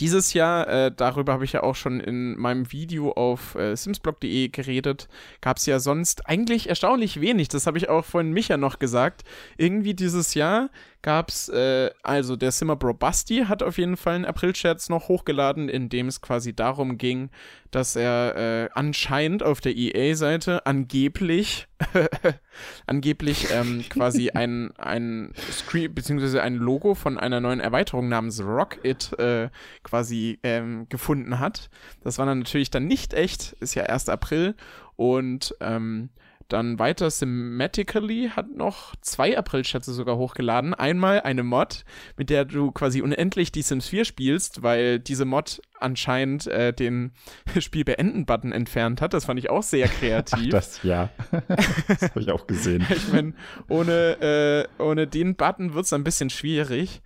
[0.00, 4.48] Dieses Jahr, äh, darüber habe ich ja auch schon in meinem Video auf äh, simsblog.de
[4.48, 5.08] geredet,
[5.40, 7.48] gab es ja sonst eigentlich erstaunlich wenig.
[7.48, 9.24] Das habe ich auch vorhin Micha noch gesagt.
[9.56, 10.70] Irgendwie dieses Jahr
[11.02, 15.08] gab es, äh, also der Simmer Bro Basti hat auf jeden Fall einen April-Scherz noch
[15.08, 17.30] hochgeladen, in dem es quasi darum ging,
[17.70, 21.68] dass er äh, anscheinend auf der EA-Seite angeblich,
[22.86, 28.84] angeblich ähm, quasi ein, ein Screen, beziehungsweise ein Logo von einer neuen Erweiterung namens Rock
[28.84, 29.50] It äh,
[29.84, 31.70] quasi ähm, gefunden hat.
[32.02, 34.08] Das war dann natürlich dann nicht echt, ist ja 1.
[34.08, 34.56] April
[34.96, 36.10] und ähm,
[36.48, 40.74] dann weiter Thematically hat noch zwei April-Schätze sogar hochgeladen.
[40.74, 41.84] Einmal eine Mod,
[42.16, 47.12] mit der du quasi unendlich die Sims 4 spielst, weil diese Mod anscheinend äh, den
[47.58, 49.14] Spiel beenden-Button entfernt hat.
[49.14, 50.48] Das fand ich auch sehr kreativ.
[50.48, 51.10] Ach, das, ja.
[51.88, 52.86] das habe ich auch gesehen.
[52.90, 53.34] ich meine,
[53.68, 57.02] ohne, äh, ohne den Button wird es ein bisschen schwierig.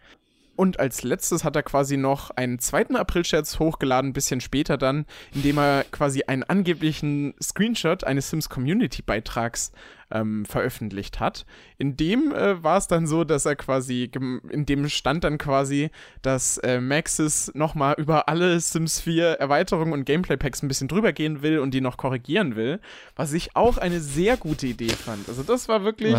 [0.55, 5.07] Und als letztes hat er quasi noch einen zweiten April-Scherz hochgeladen, ein bisschen später dann,
[5.35, 9.73] indem er quasi einen angeblichen Screenshot eines Sims Community-Beitrags
[10.13, 11.45] ähm, veröffentlicht hat.
[11.79, 14.11] In dem äh, war es dann so, dass er quasi,
[14.51, 15.91] in dem stand dann quasi,
[16.23, 21.43] dass äh, Maxis nochmal über alle Sims 4 Erweiterungen und Gameplay-Packs ein bisschen drüber gehen
[21.43, 22.81] will und die noch korrigieren will,
[23.17, 25.29] was ich auch eine sehr gute Idee fand.
[25.29, 26.17] Also das war wirklich,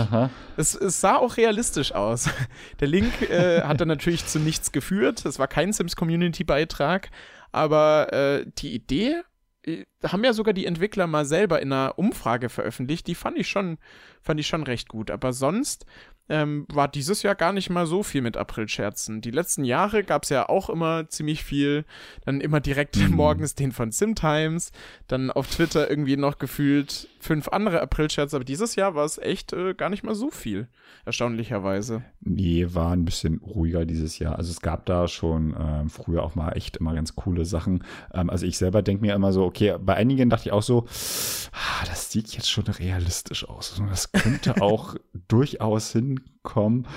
[0.58, 2.29] es, es, sah auch realistisch aus.
[2.79, 7.10] Der Link äh, hat dann natürlich zu nichts geführt, es war kein Sims Community-Beitrag,
[7.51, 9.21] aber äh, die Idee
[9.65, 13.07] äh, haben ja sogar die Entwickler mal selber in einer Umfrage veröffentlicht.
[13.07, 13.77] Die fand ich schon,
[14.21, 15.11] fand ich schon recht gut.
[15.11, 15.85] Aber sonst
[16.29, 19.21] ähm, war dieses Jahr gar nicht mal so viel mit April-Scherzen.
[19.21, 21.85] Die letzten Jahre gab es ja auch immer ziemlich viel.
[22.25, 23.15] Dann immer direkt mhm.
[23.15, 24.71] morgens den von Simtimes.
[25.07, 28.35] Dann auf Twitter irgendwie noch gefühlt fünf andere April-Scherze.
[28.35, 30.67] Aber dieses Jahr war es echt äh, gar nicht mal so viel,
[31.05, 32.03] erstaunlicherweise.
[32.21, 34.37] Nee, war ein bisschen ruhiger dieses Jahr.
[34.37, 37.83] Also es gab da schon äh, früher auch mal echt immer ganz coole Sachen.
[38.13, 40.86] Ähm, also ich selber denke mir immer so, okay, bei einigen dachte ich auch so,
[41.51, 43.82] ah, das sieht jetzt schon realistisch aus.
[43.89, 44.95] Das könnte auch
[45.27, 46.88] durchaus hinkommen.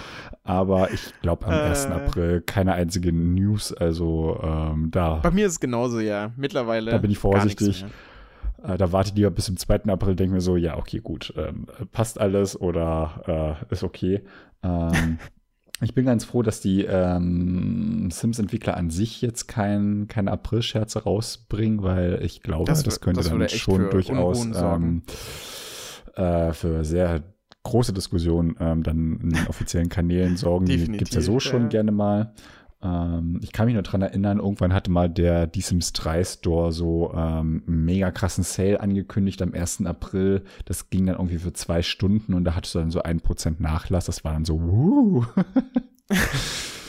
[0.45, 1.87] Aber ich glaube am äh, 1.
[1.87, 3.73] April keine einzige News.
[3.73, 5.17] Also ähm, da.
[5.17, 6.33] Bei mir ist es genauso, ja.
[6.37, 6.91] Mittlerweile.
[6.91, 7.85] Da bin ich vorsichtig.
[8.63, 9.85] Äh, da warte ich lieber bis zum 2.
[9.87, 14.23] April, denke mir so, ja, okay, gut, ähm, passt alles oder äh, ist okay.
[14.63, 15.19] Ähm,
[15.83, 21.83] ich bin ganz froh, dass die ähm, Sims-Entwickler an sich jetzt kein, keine April-Scherze rausbringen,
[21.83, 25.03] weil ich glaube, das, das könnte das dann schon durchaus ähm,
[26.15, 27.23] äh, für sehr
[27.63, 30.67] große Diskussionen ähm, dann in den offiziellen Kanälen sorgen.
[30.67, 31.69] die gibt es ja so schon ja.
[31.69, 32.33] gerne mal.
[32.83, 36.73] Ähm, ich kann mich nur dran erinnern, irgendwann hatte mal der Die Sims 3 Store
[36.73, 39.87] so ähm, einen mega krassen Sale angekündigt am 1.
[39.87, 40.45] April.
[40.65, 43.61] Das ging dann irgendwie für zwei Stunden und da hattest du dann so ein Prozent
[43.61, 44.07] Nachlass.
[44.07, 45.25] Das war dann so, uh.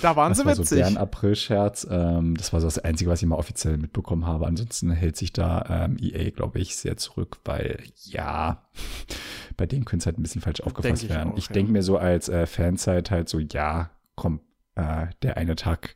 [0.01, 0.69] Da waren das sie war witzig.
[0.69, 1.87] So deren April-Scherz.
[1.89, 4.45] Ähm, das war so das Einzige, was ich mal offiziell mitbekommen habe.
[4.45, 8.63] Ansonsten hält sich da ähm, EA, glaube ich, sehr zurück, weil ja,
[9.57, 11.33] bei denen könnte es halt ein bisschen falsch aufgefasst denk werden.
[11.33, 11.53] Ich, ich ja.
[11.53, 14.41] denke mir so als äh, Fanzeit halt so, ja, komm,
[14.77, 15.95] äh, der eine Tag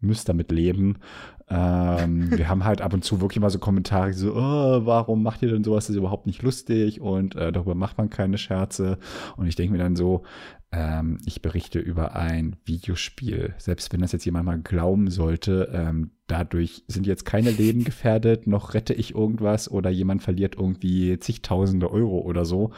[0.00, 0.98] müsst damit leben.
[1.48, 5.42] Ähm, wir haben halt ab und zu wirklich mal so Kommentare, so, oh, warum macht
[5.42, 5.86] ihr denn sowas?
[5.86, 8.98] Das ist überhaupt nicht lustig und äh, darüber macht man keine Scherze.
[9.36, 10.24] Und ich denke mir dann so,
[10.72, 13.54] ähm, ich berichte über ein Videospiel.
[13.58, 18.46] Selbst wenn das jetzt jemand mal glauben sollte, ähm, dadurch sind jetzt keine Leben gefährdet,
[18.46, 22.72] noch rette ich irgendwas oder jemand verliert irgendwie zigtausende Euro oder so,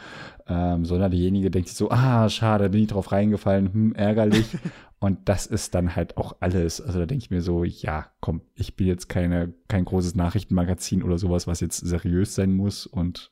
[0.48, 4.46] ähm, sondern derjenige denkt sich so, ah, schade, bin ich drauf reingefallen, hm, ärgerlich.
[4.98, 6.80] Und das ist dann halt auch alles.
[6.80, 11.02] Also da denke ich mir so, ja, komm, ich bin jetzt keine, kein großes Nachrichtenmagazin
[11.02, 13.30] oder sowas, was jetzt seriös sein muss und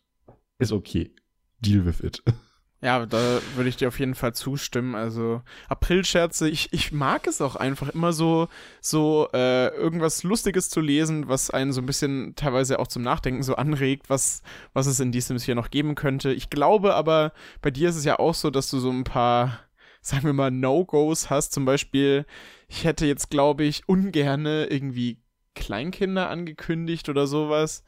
[0.59, 1.14] ist okay.
[1.61, 2.22] Deal with it.
[2.85, 4.97] Ja, da würde ich dir auf jeden Fall zustimmen.
[4.97, 8.49] Also Aprilscherze, ich, ich mag es auch einfach immer so,
[8.81, 13.45] so äh, irgendwas Lustiges zu lesen, was einen so ein bisschen teilweise auch zum Nachdenken
[13.45, 14.42] so anregt, was,
[14.73, 16.33] was es in diesem hier noch geben könnte.
[16.33, 19.61] Ich glaube aber, bei dir ist es ja auch so, dass du so ein paar,
[20.01, 21.53] sagen wir mal, No-Gos hast.
[21.53, 22.27] Zum Beispiel,
[22.66, 25.18] ich hätte jetzt, glaube ich, ungerne irgendwie
[25.55, 27.85] Kleinkinder angekündigt oder sowas.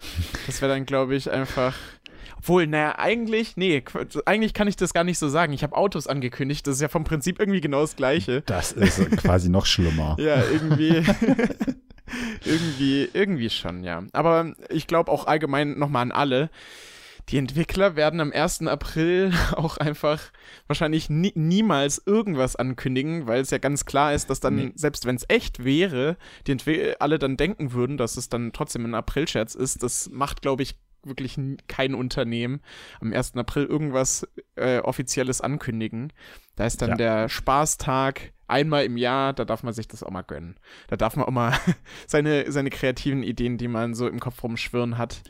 [0.46, 1.74] Das wäre dann, glaube ich, einfach
[2.38, 3.82] obwohl, naja, eigentlich, nee,
[4.26, 5.52] eigentlich kann ich das gar nicht so sagen.
[5.52, 6.66] Ich habe Autos angekündigt.
[6.66, 8.42] Das ist ja vom Prinzip irgendwie genau das Gleiche.
[8.42, 10.16] Das ist quasi noch schlimmer.
[10.20, 11.04] ja, irgendwie.
[12.44, 14.02] irgendwie, irgendwie schon, ja.
[14.12, 16.50] Aber ich glaube auch allgemein nochmal an alle.
[17.30, 18.66] Die Entwickler werden am 1.
[18.66, 20.20] April auch einfach
[20.66, 24.72] wahrscheinlich nie, niemals irgendwas ankündigen, weil es ja ganz klar ist, dass dann, nee.
[24.74, 28.84] selbst wenn es echt wäre, die Entwi alle dann denken würden, dass es dann trotzdem
[28.84, 29.82] ein Aprilscherz ist.
[29.82, 31.38] Das macht, glaube ich, wirklich
[31.68, 32.60] kein Unternehmen
[33.00, 33.36] am 1.
[33.36, 36.12] April irgendwas äh, Offizielles ankündigen.
[36.56, 36.96] Da ist dann ja.
[36.96, 40.56] der Spaßtag einmal im Jahr, da darf man sich das auch mal gönnen.
[40.88, 41.52] Da darf man auch mal
[42.06, 45.22] seine, seine kreativen Ideen, die man so im Kopf rumschwirren hat,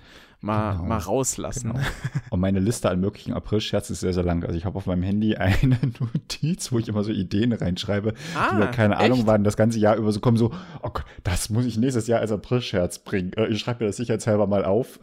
[0.45, 0.85] mal, genau.
[0.85, 1.73] mal rauslassen.
[1.73, 1.85] Genau.
[2.31, 4.45] Und meine Liste an möglichen April-Scherzen ist sehr, sehr lang.
[4.45, 8.55] Also ich habe auf meinem Handy eine Notiz, wo ich immer so Ideen reinschreibe, ah,
[8.55, 9.05] die ja keine echt?
[9.05, 10.53] Ahnung waren, das ganze Jahr über so kommen, so,
[10.83, 13.33] oh Gott, das muss ich nächstes Jahr als April-Scherz bringen.
[13.35, 14.99] Äh, ich schreibe mir das sicherheitshalber mal auf.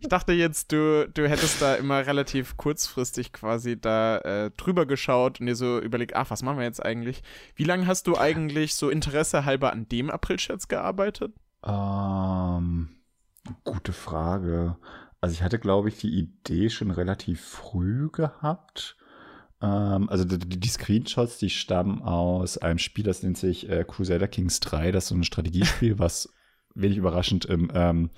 [0.00, 5.40] ich dachte jetzt, du, du hättest da immer relativ kurzfristig quasi da äh, drüber geschaut
[5.40, 7.22] und dir so überlegt, ach, was machen wir jetzt eigentlich?
[7.56, 11.32] Wie lange hast du eigentlich so Interesse halber an dem April-Scherz gearbeitet?
[11.66, 12.88] Ähm
[13.64, 14.76] Gute Frage.
[15.20, 18.96] Also ich hatte, glaube ich, die Idee schon relativ früh gehabt.
[19.60, 24.28] Ähm, also die, die, Screenshots, die stammen aus einem Spiel, das nennt sich äh, Crusader
[24.28, 24.92] Kings 3.
[24.92, 26.32] Das ist so ein Strategiespiel, was
[26.74, 28.10] wenig überraschend im, ähm,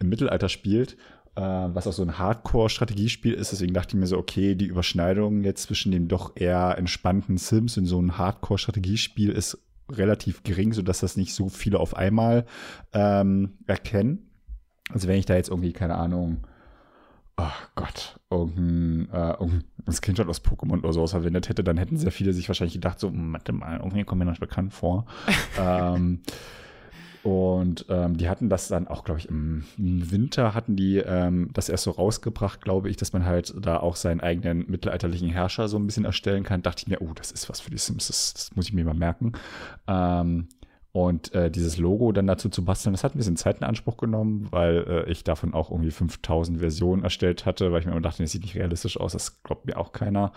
[0.00, 0.96] im Mittelalter spielt.
[1.36, 3.52] Äh, was auch so ein Hardcore-Strategiespiel ist.
[3.52, 7.78] Deswegen dachte ich mir so, okay, die Überschneidung jetzt zwischen dem doch eher entspannten Sims
[7.78, 9.56] und so einem Hardcore-Strategiespiel ist
[9.88, 12.46] relativ gering, sodass das nicht so viele auf einmal
[12.92, 14.29] ähm, erkennen.
[14.92, 16.38] Also wenn ich da jetzt irgendwie, keine Ahnung,
[17.36, 22.12] oh Gott, irgendein, äh, irgendein Screenshot aus Pokémon oder sowas verwendet hätte, dann hätten sehr
[22.12, 25.06] viele sich wahrscheinlich gedacht, so, warte mal, irgendwie kommt mir noch nicht bekannt vor.
[25.58, 26.20] ähm,
[27.22, 31.68] und ähm, die hatten das dann auch, glaube ich, im, Winter hatten die ähm, das
[31.68, 35.78] erst so rausgebracht, glaube ich, dass man halt da auch seinen eigenen mittelalterlichen Herrscher so
[35.78, 36.62] ein bisschen erstellen kann.
[36.62, 38.84] Dachte ich mir, oh, das ist was für die Sims, das, das muss ich mir
[38.84, 39.32] mal merken.
[39.86, 40.48] Ähm,
[40.92, 43.96] und äh, dieses Logo dann dazu zu basteln, das hat ein bisschen Zeit in Anspruch
[43.96, 48.00] genommen, weil äh, ich davon auch irgendwie 5000 Versionen erstellt hatte, weil ich mir immer
[48.00, 50.32] dachte, das sieht nicht realistisch aus, das glaubt mir auch keiner.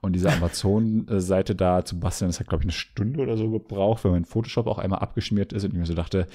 [0.00, 4.04] Und diese Amazon-Seite da zu basteln, das hat, glaube ich, eine Stunde oder so gebraucht,
[4.04, 6.26] weil mein Photoshop auch einmal abgeschmiert ist und ich mir so dachte,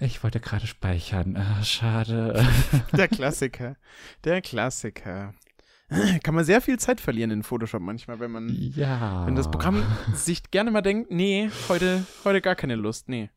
[0.00, 2.44] ich wollte gerade speichern, ah, schade.
[2.96, 3.76] Der Klassiker,
[4.24, 5.34] der Klassiker.
[6.22, 9.26] kann man sehr viel Zeit verlieren in Photoshop manchmal, wenn man, ja.
[9.26, 9.82] wenn das Programm
[10.14, 13.30] sich gerne mal denkt, nee, heute, heute gar keine Lust, nee.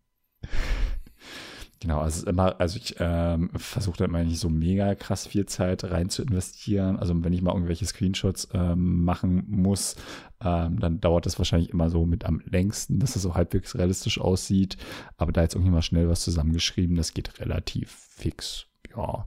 [1.81, 5.83] Genau, also immer, also ich ähm, versuche da immer nicht so mega krass viel Zeit
[5.85, 6.97] rein zu investieren.
[6.97, 9.95] Also wenn ich mal irgendwelche Screenshots ähm, machen muss,
[10.43, 14.21] ähm, dann dauert das wahrscheinlich immer so mit am längsten, dass es so halbwegs realistisch
[14.21, 14.77] aussieht.
[15.17, 18.67] Aber da jetzt irgendwie mal schnell was zusammengeschrieben, das geht relativ fix.
[18.95, 19.25] Ja,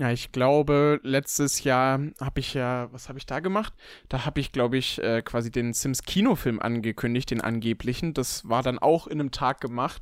[0.00, 3.74] ja, ich glaube, letztes Jahr habe ich ja, was habe ich da gemacht?
[4.08, 8.14] Da habe ich, glaube ich, äh, quasi den Sims Kinofilm angekündigt, den angeblichen.
[8.14, 10.00] Das war dann auch in einem Tag gemacht.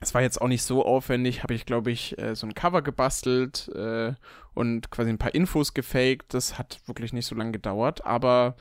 [0.00, 2.82] Es war jetzt auch nicht so aufwendig, habe ich, glaube ich, äh, so ein Cover
[2.82, 4.14] gebastelt äh,
[4.52, 6.34] und quasi ein paar Infos gefaked.
[6.34, 8.56] Das hat wirklich nicht so lange gedauert, aber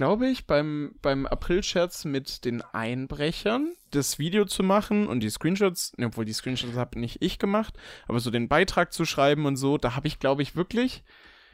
[0.00, 5.92] glaube ich, beim, beim April-Scherz mit den Einbrechern das Video zu machen und die Screenshots,
[5.98, 7.74] ne, obwohl die Screenshots habe nicht ich gemacht,
[8.08, 11.04] aber so den Beitrag zu schreiben und so, da habe ich, glaube ich, wirklich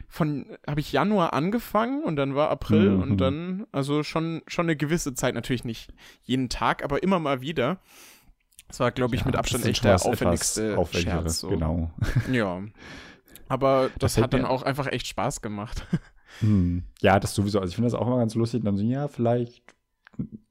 [0.06, 3.02] von, habe ich Januar angefangen und dann war April mhm.
[3.02, 7.40] und dann, also schon, schon eine gewisse Zeit, natürlich nicht jeden Tag, aber immer mal
[7.40, 7.80] wieder.
[8.68, 11.40] Das war, glaube ich, ja, mit Abstand echt der aufwendigste Scherz.
[11.40, 11.48] So.
[11.48, 11.90] Genau.
[12.30, 12.62] Ja.
[13.48, 15.86] Aber das, das hat dann auch einfach echt Spaß gemacht.
[16.40, 16.84] Hm.
[17.00, 17.60] Ja, das sowieso.
[17.60, 18.64] Also ich finde das auch immer ganz lustig.
[18.64, 19.62] Dann so, ja, vielleicht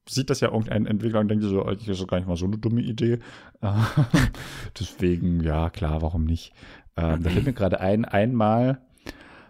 [0.08, 2.46] sieht das ja irgendein Entwickler und denkt so, eigentlich ist das gar nicht mal so
[2.46, 3.20] eine dumme Idee.
[4.80, 6.54] Deswegen, ja, klar, warum nicht?
[6.96, 8.82] Ähm, da fällt mir gerade ein, einmal,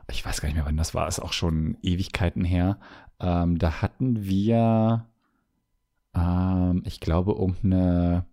[0.10, 2.80] ich weiß gar nicht mehr, wann das war, ist auch schon Ewigkeiten her.
[3.20, 5.06] Ähm, da hatten wir,
[6.16, 8.26] ähm, ich glaube, irgendeine,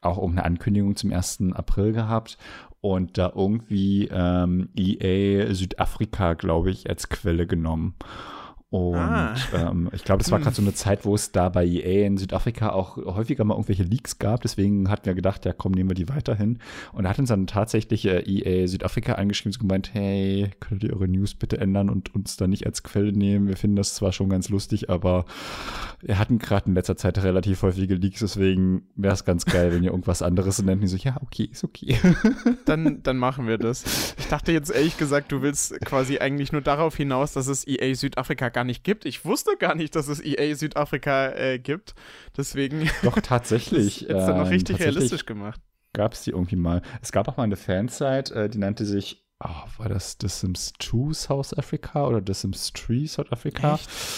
[0.00, 1.52] auch irgendeine Ankündigung zum 1.
[1.54, 2.38] April gehabt
[2.80, 7.94] und da irgendwie ähm, EA Südafrika, glaube ich, als Quelle genommen.
[8.70, 9.34] Und ah.
[9.54, 12.18] ähm, ich glaube, das war gerade so eine Zeit, wo es da bei EA in
[12.18, 14.42] Südafrika auch häufiger mal irgendwelche Leaks gab.
[14.42, 16.58] Deswegen hatten wir gedacht, ja komm, nehmen wir die weiterhin.
[16.92, 20.92] Und da hat uns dann tatsächlich äh, EA Südafrika angeschrieben und gemeint, hey, könnt ihr
[20.92, 23.48] eure News bitte ändern und uns da nicht als Quelle nehmen?
[23.48, 25.24] Wir finden das zwar schon ganz lustig, aber
[26.02, 29.82] wir hatten gerade in letzter Zeit relativ häufige Leaks, deswegen wäre es ganz geil, wenn
[29.82, 30.82] ihr irgendwas anderes nennt.
[30.82, 31.96] Und so, ja, okay, ist okay.
[32.66, 34.14] Dann, dann machen wir das.
[34.18, 37.94] Ich dachte jetzt ehrlich gesagt, du willst quasi eigentlich nur darauf hinaus, dass es EA
[37.94, 39.04] Südafrika gar nicht gibt.
[39.04, 41.94] Ich wusste gar nicht, dass es EA Südafrika äh, gibt.
[42.36, 42.90] Deswegen.
[43.04, 44.00] Doch, tatsächlich.
[44.00, 45.60] jetzt dann noch ähm, richtig realistisch gemacht.
[45.92, 46.82] Gab es die irgendwie mal.
[47.00, 50.72] Es gab auch mal eine Fansite, äh, die nannte sich Oh, war das The Sims
[50.80, 53.74] 2 South Africa oder The Sims 3 South Africa?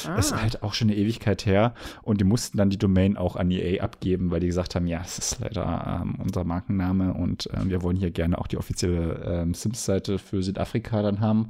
[0.07, 0.17] Ah.
[0.17, 1.75] Das ist halt auch schon eine Ewigkeit her.
[2.01, 5.01] Und die mussten dann die Domain auch an EA abgeben, weil die gesagt haben, ja,
[5.01, 9.43] das ist leider ähm, unser Markenname und ähm, wir wollen hier gerne auch die offizielle
[9.43, 11.49] ähm, Sims-Seite für Südafrika dann haben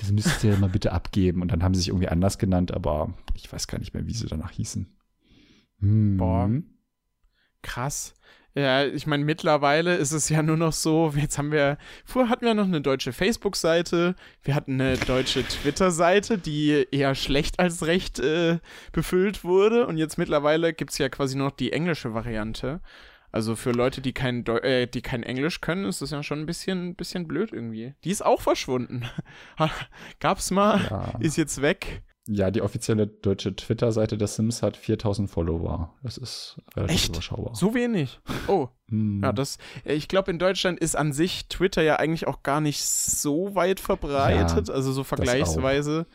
[0.00, 1.42] das müsst ihr mal bitte abgeben.
[1.42, 4.14] Und dann haben sie sich irgendwie anders genannt, aber ich weiß gar nicht mehr, wie
[4.14, 4.86] sie danach hießen.
[5.80, 6.16] Hm.
[6.16, 6.50] Boah.
[7.62, 8.14] Krass.
[8.54, 12.44] Ja, ich meine, mittlerweile ist es ja nur noch so, jetzt haben wir, vorher hatten
[12.44, 18.18] wir noch eine deutsche Facebook-Seite, wir hatten eine deutsche Twitter-Seite, die eher schlecht als recht
[18.18, 18.58] äh,
[18.90, 22.80] befüllt wurde und jetzt mittlerweile gibt es ja quasi noch die englische Variante.
[23.32, 26.40] Also für Leute, die kein, Deu äh, die kein Englisch können, ist das ja schon
[26.40, 27.94] ein bisschen, bisschen blöd irgendwie.
[28.04, 29.04] Die ist auch verschwunden.
[30.20, 31.14] Gab's mal, ja.
[31.20, 32.02] ist jetzt weg.
[32.32, 35.94] Ja, die offizielle deutsche Twitter-Seite der Sims hat 4000 Follower.
[36.02, 37.08] Das ist relativ Echt?
[37.08, 37.54] überschaubar.
[37.54, 38.20] So wenig?
[38.46, 38.68] Oh.
[38.88, 39.22] mm.
[39.24, 42.60] Ja, das, äh, ich glaube, in Deutschland ist an sich Twitter ja eigentlich auch gar
[42.60, 44.68] nicht so weit verbreitet.
[44.68, 46.06] Ja, also so vergleichsweise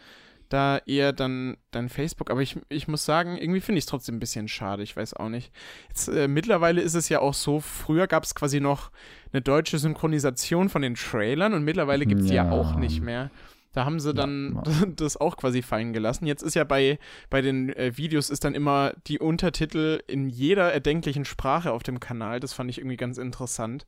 [0.55, 2.31] da eher dann, dann Facebook.
[2.31, 4.83] Aber ich, ich muss sagen, irgendwie finde ich es trotzdem ein bisschen schade.
[4.83, 5.51] Ich weiß auch nicht.
[5.89, 8.89] Jetzt, äh, mittlerweile ist es ja auch so, früher gab es quasi noch
[9.33, 12.45] eine deutsche Synchronisation von den Trailern und mittlerweile gibt es ja.
[12.45, 13.29] ja auch nicht mehr.
[13.73, 16.25] Da haben sie dann ja, das auch quasi fallen gelassen.
[16.25, 16.99] Jetzt ist ja bei,
[17.29, 21.99] bei den äh, Videos ist dann immer die Untertitel in jeder erdenklichen Sprache auf dem
[21.99, 22.39] Kanal.
[22.39, 23.85] Das fand ich irgendwie ganz interessant.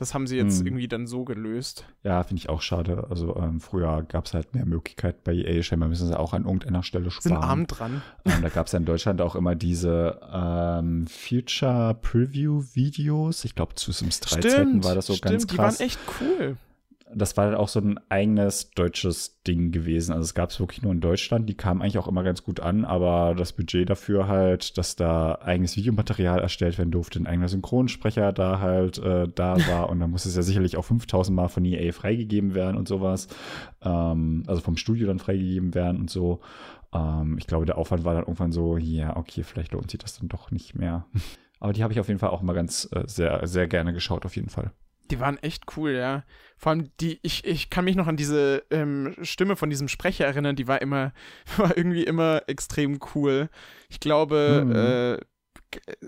[0.00, 0.66] Das haben sie jetzt hm.
[0.66, 1.84] irgendwie dann so gelöst.
[2.04, 3.06] Ja, finde ich auch schade.
[3.10, 5.62] Also ähm, früher gab es halt mehr Möglichkeiten bei EA.
[5.62, 7.34] Scheinbar müssen sie auch an irgendeiner Stelle sparen.
[7.34, 8.02] Sind arm dran.
[8.24, 13.44] Ähm, da gab es ja in Deutschland auch immer diese ähm, Future Preview Videos.
[13.44, 15.76] Ich glaube, zu Sims 3 Zeiten war das so stimmt, ganz krass.
[15.76, 16.56] Die waren echt cool
[17.14, 20.12] das war dann auch so ein eigenes deutsches Ding gewesen.
[20.12, 21.48] Also es gab es wirklich nur in Deutschland.
[21.48, 25.38] Die kamen eigentlich auch immer ganz gut an, aber das Budget dafür halt, dass da
[25.42, 30.10] eigenes Videomaterial erstellt werden durfte, ein eigener Synchronsprecher da halt äh, da war und dann
[30.10, 33.28] muss es ja sicherlich auch 5000 Mal von EA freigegeben werden und sowas.
[33.82, 36.40] Ähm, also vom Studio dann freigegeben werden und so.
[36.92, 40.18] Ähm, ich glaube, der Aufwand war dann irgendwann so, ja, okay, vielleicht lohnt sich das
[40.18, 41.06] dann doch nicht mehr.
[41.60, 44.24] Aber die habe ich auf jeden Fall auch mal ganz äh, sehr, sehr gerne geschaut,
[44.24, 44.72] auf jeden Fall.
[45.10, 46.24] Die waren echt cool, ja.
[46.56, 50.26] Vor allem die, ich, ich kann mich noch an diese ähm, Stimme von diesem Sprecher
[50.26, 51.12] erinnern, die war immer,
[51.56, 53.48] war irgendwie immer extrem cool.
[53.88, 54.74] Ich glaube, mhm.
[54.74, 55.18] äh,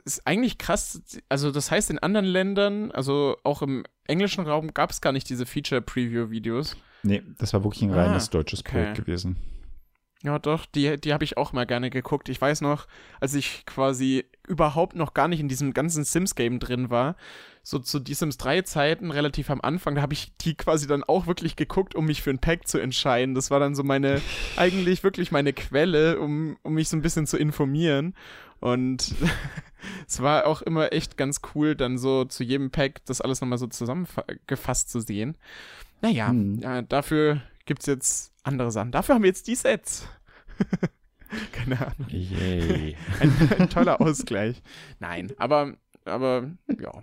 [0.05, 4.90] ist eigentlich krass, also das heißt in anderen Ländern, also auch im englischen Raum gab
[4.90, 6.76] es gar nicht diese Feature-Preview-Videos.
[7.03, 8.70] Nee, das war wirklich ein reines ah, deutsches okay.
[8.70, 9.36] Projekt gewesen.
[10.22, 12.28] Ja, doch, die, die habe ich auch mal gerne geguckt.
[12.28, 12.86] Ich weiß noch,
[13.20, 17.16] als ich quasi überhaupt noch gar nicht in diesem ganzen Sims-Game drin war,
[17.62, 21.05] so zu die Sims 3 Zeiten, relativ am Anfang, da habe ich die quasi dann
[21.05, 23.34] auch wirklich geguckt, um mich für ein Pack zu entscheiden.
[23.34, 24.20] Das war dann so meine,
[24.57, 28.14] eigentlich wirklich meine Quelle, um, um mich so ein bisschen zu informieren.
[28.59, 29.14] Und
[30.09, 33.59] es war auch immer echt ganz cool, dann so zu jedem Pack das alles nochmal
[33.59, 35.36] so zusammengefasst zu sehen.
[36.01, 36.59] Naja, hm.
[36.59, 38.90] ja, dafür gibt's jetzt andere Sachen.
[38.90, 40.09] Dafür haben wir jetzt die Sets.
[41.53, 42.09] Keine Ahnung.
[42.09, 42.97] Yay.
[43.20, 44.62] Ein, ein, toller Ausgleich.
[45.01, 45.74] Nein, aber,
[46.05, 46.93] aber, ja.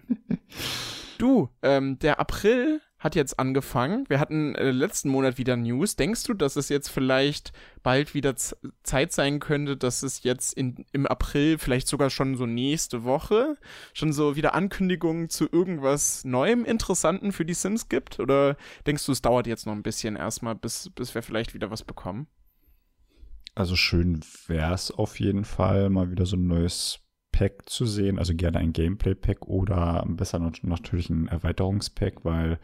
[1.18, 4.06] Du, ähm, der April hat jetzt angefangen.
[4.08, 5.98] Wir hatten äh, letzten Monat wieder News.
[5.98, 7.52] Denkst du, dass es jetzt vielleicht
[7.84, 12.46] bald wieder Zeit sein könnte, dass es jetzt in, im April, vielleicht sogar schon so
[12.46, 13.58] nächste Woche,
[13.94, 18.22] schon so wieder Ankündigungen zu irgendwas Neuem, Interessanten für die Sims gibt?
[18.22, 18.56] Oder
[18.88, 21.84] denkst du, es dauert jetzt noch ein bisschen erstmal, bis, bis wir vielleicht wieder was
[21.84, 22.28] bekommen?
[23.56, 27.00] Also schön wäre es auf jeden Fall, mal wieder so ein neues
[27.32, 28.20] Pack zu sehen.
[28.20, 32.60] Also gerne ein Gameplay-Pack oder besser natürlich ein Erweiterungspack, weil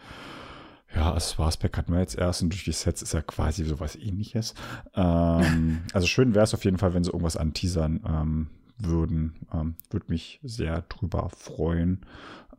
[0.96, 3.96] ja, das Spaß-Pack hatten wir jetzt erst und durch die Sets ist ja quasi sowas
[3.96, 4.54] ähnliches.
[4.98, 9.36] Ähm, also schön wäre es auf jeden Fall, wenn sie irgendwas anteasern ähm, würden.
[9.54, 12.06] Ähm, Würde mich sehr drüber freuen,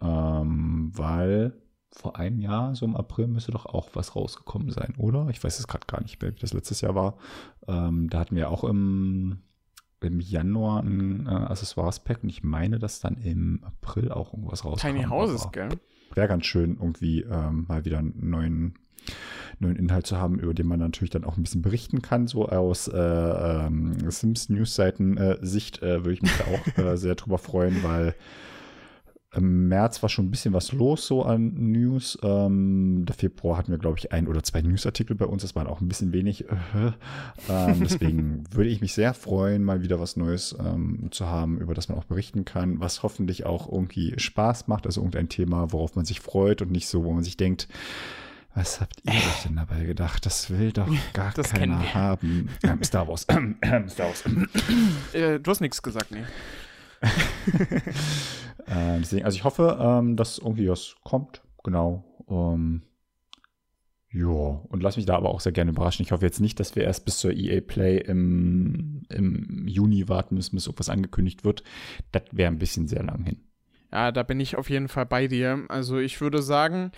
[0.02, 1.54] ähm, weil
[1.96, 5.28] vor einem Jahr, so im April, müsste doch auch was rausgekommen sein, oder?
[5.30, 7.16] Ich weiß es gerade gar nicht mehr, wie das letztes Jahr war.
[7.66, 9.38] Ähm, da hatten wir auch im,
[10.02, 14.88] im Januar ein äh, Accessoires-Pack und ich meine, dass dann im April auch irgendwas rauskam.
[14.88, 15.70] Tiny Houses, gell?
[16.14, 18.74] Wäre ganz schön, irgendwie ähm, mal wieder einen neuen,
[19.58, 22.26] neuen Inhalt zu haben, über den man natürlich dann auch ein bisschen berichten kann.
[22.26, 27.82] So aus äh, ähm, Sims-News-Seiten-Sicht äh, würde ich mich da auch äh, sehr drüber freuen,
[27.82, 28.14] weil
[29.36, 32.18] im März war schon ein bisschen was los so an News.
[32.22, 35.42] Ähm, der Februar hatten wir, glaube ich, ein oder zwei Newsartikel bei uns.
[35.42, 36.46] Das waren auch ein bisschen wenig.
[37.48, 41.74] ähm, deswegen würde ich mich sehr freuen, mal wieder was Neues ähm, zu haben, über
[41.74, 44.86] das man auch berichten kann, was hoffentlich auch irgendwie Spaß macht.
[44.86, 47.68] Also irgendein Thema, worauf man sich freut und nicht so, wo man sich denkt,
[48.54, 50.24] was habt ihr euch denn dabei gedacht?
[50.24, 52.48] Das will doch gar das keiner haben.
[52.62, 53.22] Ähm, Star Wars.
[53.90, 54.24] Star Wars.
[55.12, 56.24] Äh, du hast nichts gesagt, nee.
[58.66, 61.42] äh, deswegen, also ich hoffe, ähm, dass irgendwie was kommt.
[61.64, 62.04] Genau.
[62.28, 62.82] Ähm,
[64.12, 66.02] ja, und lass mich da aber auch sehr gerne überraschen.
[66.02, 70.36] Ich hoffe jetzt nicht, dass wir erst bis zur EA Play im, im Juni warten
[70.36, 71.62] müssen, bis irgendwas angekündigt wird.
[72.12, 73.42] Das wäre ein bisschen sehr lang hin.
[73.92, 75.64] Ja, da bin ich auf jeden Fall bei dir.
[75.68, 76.92] Also ich würde sagen,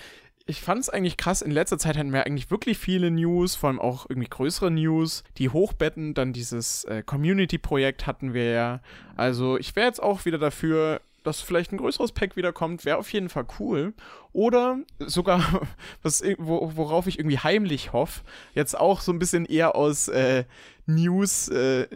[0.49, 1.43] ich fand es eigentlich krass.
[1.43, 5.23] In letzter Zeit hatten wir eigentlich wirklich viele News, vor allem auch irgendwie größere News,
[5.37, 6.15] die hochbetten.
[6.15, 8.81] Dann dieses äh, Community-Projekt hatten wir ja.
[9.15, 13.13] Also ich wäre jetzt auch wieder dafür, dass vielleicht ein größeres Pack wiederkommt, wäre auf
[13.13, 13.93] jeden Fall cool.
[14.33, 15.69] Oder sogar,
[16.03, 18.23] was, wo, worauf ich irgendwie heimlich hoffe,
[18.55, 20.45] jetzt auch so ein bisschen eher aus äh,
[20.87, 21.89] News, äh,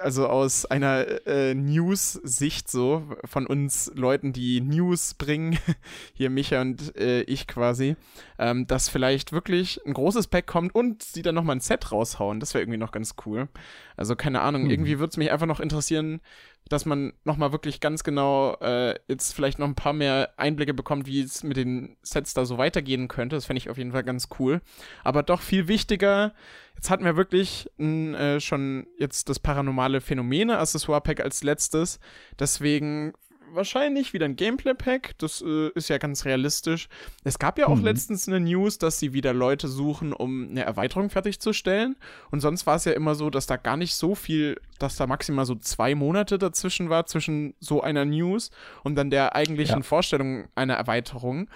[0.00, 5.58] also aus einer äh, News-Sicht so, von uns Leuten, die News bringen,
[6.14, 7.96] hier Micha und äh, ich quasi,
[8.38, 12.40] ähm, dass vielleicht wirklich ein großes Pack kommt und sie dann nochmal ein Set raushauen.
[12.40, 13.48] Das wäre irgendwie noch ganz cool.
[13.96, 14.70] Also keine Ahnung, mhm.
[14.70, 16.20] irgendwie würde es mich einfach noch interessieren,
[16.68, 21.06] dass man nochmal wirklich ganz genau äh, jetzt vielleicht noch ein paar mehr Einblicke bekommt,
[21.06, 23.36] wie es mit den Sets da so weitergehen könnte.
[23.36, 24.62] Das fände ich auf jeden Fall ganz cool.
[25.02, 26.32] Aber doch viel wichtiger,
[26.74, 32.00] jetzt hatten wir wirklich n, äh, schon jetzt das paranormale Phänomene Accessoire Pack als letztes.
[32.38, 33.12] Deswegen
[33.54, 35.18] wahrscheinlich wieder ein Gameplay-Pack.
[35.18, 36.88] Das äh, ist ja ganz realistisch.
[37.22, 37.84] Es gab ja auch mhm.
[37.84, 41.96] letztens eine News, dass sie wieder Leute suchen, um eine Erweiterung fertigzustellen.
[42.30, 45.06] Und sonst war es ja immer so, dass da gar nicht so viel, dass da
[45.06, 48.50] maximal so zwei Monate dazwischen war, zwischen so einer News
[48.82, 49.82] und dann der eigentlichen ja.
[49.82, 51.48] Vorstellung einer Erweiterung.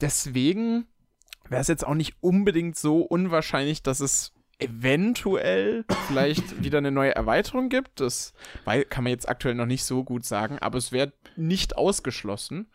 [0.00, 0.86] Deswegen
[1.48, 4.31] wäre es jetzt auch nicht unbedingt so unwahrscheinlich, dass es
[4.62, 8.00] eventuell vielleicht wieder eine neue Erweiterung gibt.
[8.00, 8.32] Das
[8.88, 12.66] kann man jetzt aktuell noch nicht so gut sagen, aber es wäre nicht ausgeschlossen.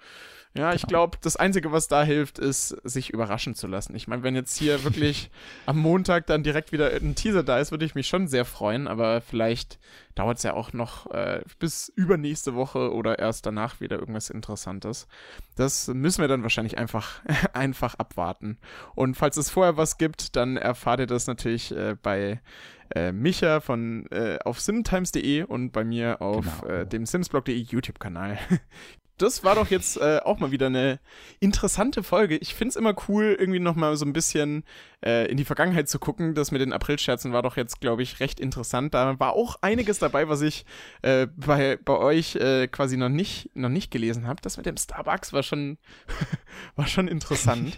[0.54, 3.96] Ja, ich glaube, das Einzige, was da hilft, ist, sich überraschen zu lassen.
[3.96, 5.30] Ich meine, wenn jetzt hier wirklich
[5.66, 8.88] am Montag dann direkt wieder ein Teaser da ist, würde ich mich schon sehr freuen,
[8.88, 9.80] aber vielleicht
[10.16, 15.08] dauert es ja auch noch äh, bis übernächste Woche oder erst danach wieder irgendwas Interessantes.
[15.56, 17.22] Das müssen wir dann wahrscheinlich einfach,
[17.54, 18.58] einfach abwarten.
[18.96, 22.42] Und falls es vorher was gibt, dann erfahrt ihr das natürlich äh, bei
[22.96, 26.74] äh, Micha von äh, auf simtimes.de und bei mir auf genau.
[26.74, 28.40] äh, dem simsblog.de YouTube-Kanal
[29.18, 31.00] das war doch jetzt äh, auch mal wieder eine
[31.40, 32.38] interessante Folge.
[32.38, 34.64] Ich find's immer cool, irgendwie noch mal so ein bisschen
[35.04, 36.36] äh, in die Vergangenheit zu gucken.
[36.36, 38.94] Das mit den Aprilscherzen war doch jetzt, glaube ich, recht interessant.
[38.94, 40.66] Da war auch einiges dabei, was ich
[41.02, 44.42] äh, bei, bei euch äh, quasi noch nicht, noch nicht gelesen habe.
[44.42, 45.78] Das mit dem Starbucks war schon,
[46.76, 47.76] war schon interessant.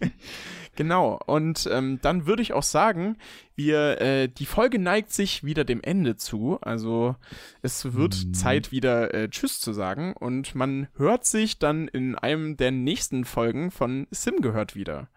[0.76, 3.16] Genau, und ähm, dann würde ich auch sagen,
[3.54, 6.58] wir, äh, die Folge neigt sich wieder dem Ende zu.
[6.60, 7.16] Also
[7.62, 8.34] es wird mhm.
[8.34, 10.12] Zeit, wieder äh, Tschüss zu sagen.
[10.12, 15.08] Und man hört sich dann in einem der nächsten Folgen von Sim gehört wieder.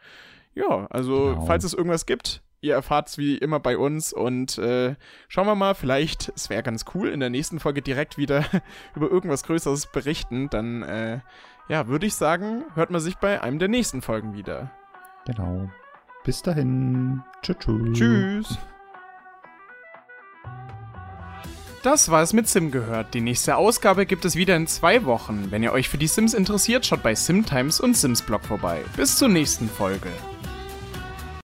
[0.56, 1.46] Ja, also genau.
[1.46, 4.96] falls es irgendwas gibt, ihr erfahrt es wie immer bei uns und äh,
[5.28, 8.46] schauen wir mal, vielleicht, es wäre ganz cool, in der nächsten Folge direkt wieder
[8.96, 10.50] über irgendwas Größeres berichten.
[10.50, 11.20] Dann, äh,
[11.68, 14.72] ja, würde ich sagen, hört man sich bei einem der nächsten Folgen wieder.
[15.26, 15.70] Genau.
[16.24, 17.24] Bis dahin.
[17.42, 17.98] Tschüss.
[17.98, 18.58] Tschüss.
[21.82, 23.14] Das war es mit Sim gehört.
[23.14, 25.48] Die nächste Ausgabe gibt es wieder in zwei Wochen.
[25.50, 28.82] Wenn ihr euch für die Sims interessiert, schaut bei Simtimes und Simsblog vorbei.
[28.98, 30.10] Bis zur nächsten Folge.